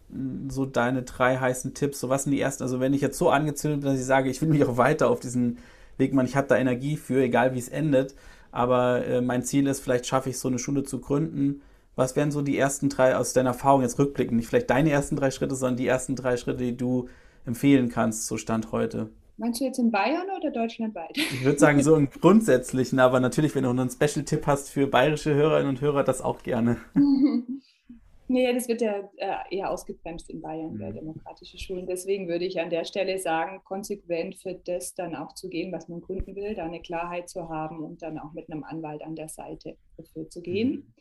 so 0.48 0.66
deine 0.66 1.02
drei 1.02 1.38
heißen 1.38 1.74
Tipps? 1.74 2.00
So 2.00 2.08
was 2.08 2.24
sind 2.24 2.32
die 2.32 2.40
ersten? 2.40 2.62
Also 2.62 2.80
wenn 2.80 2.94
ich 2.94 3.00
jetzt 3.00 3.18
so 3.18 3.30
angezündet 3.30 3.80
bin, 3.80 3.90
dass 3.90 3.98
ich 3.98 4.06
sage, 4.06 4.30
ich 4.30 4.40
will 4.42 4.48
mich 4.48 4.64
auch 4.64 4.76
weiter 4.76 5.08
auf 5.10 5.20
diesen 5.20 5.58
Weg 5.98 6.12
machen, 6.12 6.26
ich 6.26 6.36
habe 6.36 6.48
da 6.48 6.56
Energie 6.56 6.96
für, 6.96 7.22
egal 7.22 7.54
wie 7.54 7.58
es 7.58 7.68
endet, 7.68 8.14
aber 8.52 9.04
äh, 9.06 9.20
mein 9.20 9.42
Ziel 9.42 9.66
ist, 9.66 9.80
vielleicht 9.80 10.06
schaffe 10.06 10.30
ich 10.30 10.38
so 10.38 10.48
eine 10.48 10.58
Schule 10.58 10.82
zu 10.82 11.00
gründen. 11.00 11.62
Was 12.00 12.16
wären 12.16 12.30
so 12.30 12.40
die 12.40 12.56
ersten 12.56 12.88
drei 12.88 13.14
aus 13.14 13.34
deiner 13.34 13.50
Erfahrung 13.50 13.82
jetzt 13.82 13.98
rückblickend? 13.98 14.38
Nicht 14.38 14.48
vielleicht 14.48 14.70
deine 14.70 14.90
ersten 14.90 15.16
drei 15.16 15.30
Schritte, 15.30 15.54
sondern 15.54 15.76
die 15.76 15.86
ersten 15.86 16.16
drei 16.16 16.38
Schritte, 16.38 16.64
die 16.64 16.74
du 16.74 17.10
empfehlen 17.44 17.90
kannst, 17.90 18.26
so 18.26 18.38
Stand 18.38 18.72
heute? 18.72 19.10
Meinst 19.36 19.60
du 19.60 19.66
jetzt 19.66 19.78
in 19.78 19.90
Bayern 19.90 20.26
oder 20.34 20.50
deutschlandweit? 20.50 21.14
Ich 21.18 21.44
würde 21.44 21.58
sagen, 21.58 21.82
so 21.82 21.94
im 21.96 22.08
Grundsätzlichen, 22.08 23.00
aber 23.00 23.20
natürlich, 23.20 23.54
wenn 23.54 23.64
du 23.64 23.68
einen 23.68 23.90
Special-Tipp 23.90 24.46
hast 24.46 24.70
für 24.70 24.86
bayerische 24.86 25.34
Hörerinnen 25.34 25.68
und 25.68 25.82
Hörer, 25.82 26.02
das 26.02 26.22
auch 26.22 26.42
gerne. 26.42 26.78
nee, 28.28 28.50
das 28.50 28.66
wird 28.66 28.80
ja 28.80 28.94
äh, 29.18 29.54
eher 29.54 29.70
ausgebremst 29.70 30.30
in 30.30 30.40
Bayern, 30.40 30.78
der 30.78 30.92
mhm. 30.92 30.94
demokratische 30.94 31.58
Schulen. 31.58 31.86
Deswegen 31.86 32.28
würde 32.28 32.46
ich 32.46 32.58
an 32.58 32.70
der 32.70 32.84
Stelle 32.86 33.18
sagen, 33.18 33.60
konsequent 33.62 34.36
für 34.36 34.54
das 34.54 34.94
dann 34.94 35.14
auch 35.14 35.34
zu 35.34 35.50
gehen, 35.50 35.70
was 35.70 35.86
man 35.88 36.00
gründen 36.00 36.34
will, 36.34 36.54
da 36.54 36.64
eine 36.64 36.80
Klarheit 36.80 37.28
zu 37.28 37.50
haben 37.50 37.84
und 37.84 38.00
dann 38.00 38.18
auch 38.18 38.32
mit 38.32 38.50
einem 38.50 38.64
Anwalt 38.64 39.02
an 39.02 39.16
der 39.16 39.28
Seite 39.28 39.76
dafür 39.98 40.30
zu 40.30 40.40
gehen. 40.40 40.70
Mhm 40.70 40.94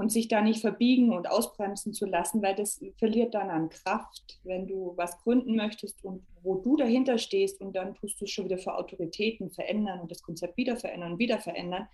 und 0.00 0.10
sich 0.10 0.28
da 0.28 0.40
nicht 0.40 0.62
verbiegen 0.62 1.12
und 1.12 1.28
ausbremsen 1.28 1.92
zu 1.92 2.06
lassen, 2.06 2.40
weil 2.40 2.54
das 2.54 2.82
verliert 2.96 3.34
dann 3.34 3.50
an 3.50 3.68
Kraft, 3.68 4.40
wenn 4.44 4.66
du 4.66 4.94
was 4.96 5.18
gründen 5.18 5.56
möchtest 5.56 6.02
und 6.02 6.22
wo 6.42 6.54
du 6.54 6.78
dahinter 6.78 7.18
stehst 7.18 7.60
und 7.60 7.76
dann 7.76 7.94
tust 7.94 8.18
du 8.18 8.24
es 8.24 8.30
schon 8.30 8.46
wieder 8.46 8.56
für 8.56 8.74
Autoritäten 8.74 9.50
verändern 9.50 10.00
und 10.00 10.10
das 10.10 10.22
Konzept 10.22 10.56
wieder 10.56 10.78
verändern, 10.78 11.18
wieder 11.18 11.38
verändern. 11.38 11.86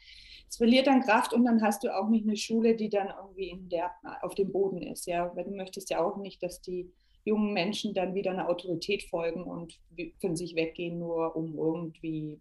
Es 0.49 0.57
verliert 0.57 0.87
dann 0.87 1.01
Kraft 1.01 1.33
und 1.33 1.45
dann 1.47 1.61
hast 1.63 1.83
du 1.83 1.93
auch 1.93 2.09
nicht 2.09 2.25
eine 2.29 2.37
Schule, 2.37 2.77
die 2.77 2.91
dann 2.91 3.09
irgendwie 3.09 3.59
der, 3.73 3.91
auf 4.23 4.37
dem 4.37 4.53
Boden 4.53 4.83
ist. 4.83 5.07
Ja, 5.07 5.35
weil 5.35 5.43
du 5.43 5.51
möchtest 5.51 5.91
ja 5.91 6.01
auch 6.01 6.17
nicht, 6.17 6.41
dass 6.45 6.63
die 6.63 6.89
jungen 7.25 7.55
Menschen 7.55 7.93
dann 7.93 8.15
wieder 8.15 8.31
einer 8.31 8.49
Autorität 8.49 9.03
folgen 9.03 9.43
und 9.43 9.81
von 10.21 10.37
sich 10.37 10.55
weggehen, 10.55 11.01
nur 11.01 11.35
um 11.35 11.59
irgendwie 11.59 12.39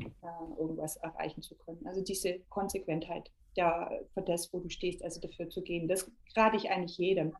äh, 0.00 0.58
irgendwas 0.58 0.96
erreichen 0.96 1.42
zu 1.42 1.54
können. 1.54 1.86
Also 1.86 2.02
diese 2.02 2.40
Konsequentheit 2.48 3.30
ja, 3.56 3.90
für 4.14 4.22
das, 4.22 4.52
wo 4.52 4.60
du 4.60 4.68
stehst, 4.68 5.02
also 5.02 5.20
dafür 5.20 5.48
zu 5.48 5.62
gehen. 5.62 5.88
Das 5.88 6.10
rate 6.36 6.56
ich 6.56 6.70
eigentlich 6.70 6.98
jedem. 6.98 7.34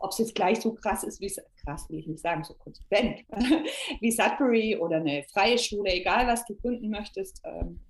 Ob 0.00 0.10
es 0.10 0.18
jetzt 0.18 0.34
gleich 0.34 0.60
so 0.60 0.74
krass 0.74 1.04
ist, 1.04 1.20
wie 1.20 1.32
krass 1.64 1.88
will 1.88 1.98
ich 1.98 2.06
nicht 2.06 2.20
sagen, 2.20 2.44
so 2.44 2.54
konsequent, 2.54 3.24
wie 4.00 4.10
Sudbury 4.10 4.76
oder 4.76 4.96
eine 4.96 5.24
freie 5.24 5.58
Schule, 5.58 5.92
egal 5.92 6.26
was 6.26 6.44
du 6.44 6.56
gründen 6.56 6.90
möchtest, 6.90 7.40
ähm, 7.44 7.80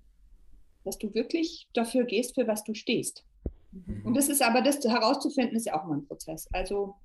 dass 0.83 0.97
du 0.97 1.13
wirklich 1.13 1.67
dafür 1.73 2.03
gehst, 2.03 2.35
für 2.35 2.47
was 2.47 2.63
du 2.63 2.73
stehst. 2.73 3.25
Mhm. 3.71 4.05
Und 4.05 4.13
das 4.15 4.29
ist 4.29 4.41
aber, 4.41 4.61
das 4.61 4.83
herauszufinden, 4.83 5.55
ist 5.55 5.65
ja 5.65 5.79
auch 5.79 5.85
mal 5.85 5.97
ein 5.97 6.05
Prozess. 6.05 6.47
Also 6.51 6.95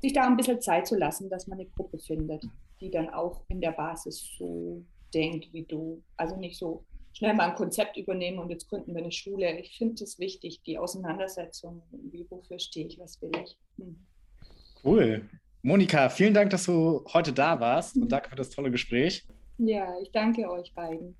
sich 0.00 0.12
da 0.12 0.26
ein 0.26 0.36
bisschen 0.36 0.60
Zeit 0.60 0.86
zu 0.86 0.96
lassen, 0.96 1.28
dass 1.28 1.46
man 1.46 1.58
eine 1.58 1.68
Gruppe 1.68 1.98
findet, 1.98 2.46
die 2.80 2.90
dann 2.90 3.08
auch 3.08 3.42
in 3.48 3.60
der 3.60 3.72
Basis 3.72 4.28
so 4.38 4.84
denkt 5.12 5.52
wie 5.52 5.64
du. 5.64 6.02
Also 6.16 6.36
nicht 6.36 6.58
so 6.58 6.84
schnell 7.14 7.34
mal 7.34 7.50
ein 7.50 7.54
Konzept 7.54 7.96
übernehmen 7.96 8.38
und 8.38 8.50
jetzt 8.50 8.68
gründen 8.68 8.92
wir 8.94 9.02
eine 9.02 9.12
Schule. 9.12 9.58
Ich 9.58 9.78
finde 9.78 10.04
es 10.04 10.18
wichtig, 10.18 10.62
die 10.66 10.78
Auseinandersetzung, 10.78 11.82
wie, 11.90 12.26
wofür 12.28 12.58
stehe 12.58 12.86
ich, 12.86 12.98
was 12.98 13.22
will 13.22 13.30
ich. 13.42 13.56
Hm. 13.78 13.96
Cool. 14.84 15.22
Monika, 15.62 16.10
vielen 16.10 16.34
Dank, 16.34 16.50
dass 16.50 16.66
du 16.66 17.04
heute 17.14 17.32
da 17.32 17.58
warst 17.58 17.96
und 17.96 18.12
danke 18.12 18.28
für 18.28 18.36
das 18.36 18.50
tolle 18.50 18.70
Gespräch. 18.70 19.26
Ja, 19.56 19.86
ich 20.02 20.10
danke 20.10 20.50
euch 20.50 20.74
beiden. 20.74 21.16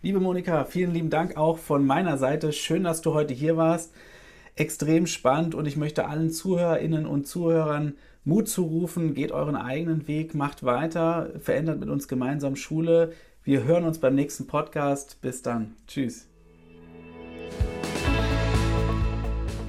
Liebe 0.00 0.20
Monika, 0.20 0.64
vielen 0.64 0.94
lieben 0.94 1.10
Dank 1.10 1.36
auch 1.36 1.58
von 1.58 1.84
meiner 1.84 2.16
Seite. 2.16 2.52
Schön, 2.52 2.84
dass 2.84 3.02
du 3.02 3.12
heute 3.12 3.34
hier 3.34 3.56
warst. 3.56 3.92
Extrem 4.54 5.06
spannend 5.06 5.54
und 5.54 5.66
ich 5.66 5.76
möchte 5.76 6.06
allen 6.06 6.30
Zuhörerinnen 6.30 7.04
und 7.04 7.26
Zuhörern 7.26 7.98
Mut 8.24 8.48
zurufen. 8.48 9.12
Geht 9.12 9.32
euren 9.32 9.56
eigenen 9.56 10.08
Weg, 10.08 10.34
macht 10.34 10.64
weiter, 10.64 11.30
verändert 11.38 11.78
mit 11.78 11.90
uns 11.90 12.08
gemeinsam 12.08 12.56
Schule. 12.56 13.12
Wir 13.46 13.62
hören 13.62 13.84
uns 13.84 14.00
beim 14.00 14.16
nächsten 14.16 14.48
Podcast. 14.48 15.20
Bis 15.20 15.40
dann. 15.40 15.76
Tschüss. 15.86 16.28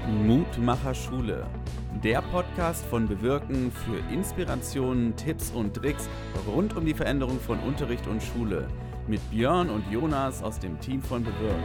Mutmacher 0.07 0.95
Schule. 0.95 1.45
Der 2.03 2.23
Podcast 2.23 2.83
von 2.87 3.07
Bewirken 3.07 3.71
für 3.71 3.99
Inspirationen, 4.11 5.15
Tipps 5.15 5.51
und 5.51 5.75
Tricks 5.75 6.09
rund 6.47 6.75
um 6.75 6.87
die 6.87 6.95
Veränderung 6.95 7.39
von 7.39 7.59
Unterricht 7.59 8.07
und 8.07 8.23
Schule. 8.23 8.67
Mit 9.07 9.21
Björn 9.29 9.69
und 9.69 9.83
Jonas 9.91 10.41
aus 10.41 10.57
dem 10.57 10.79
Team 10.79 11.03
von 11.03 11.23
Bewirken. 11.23 11.63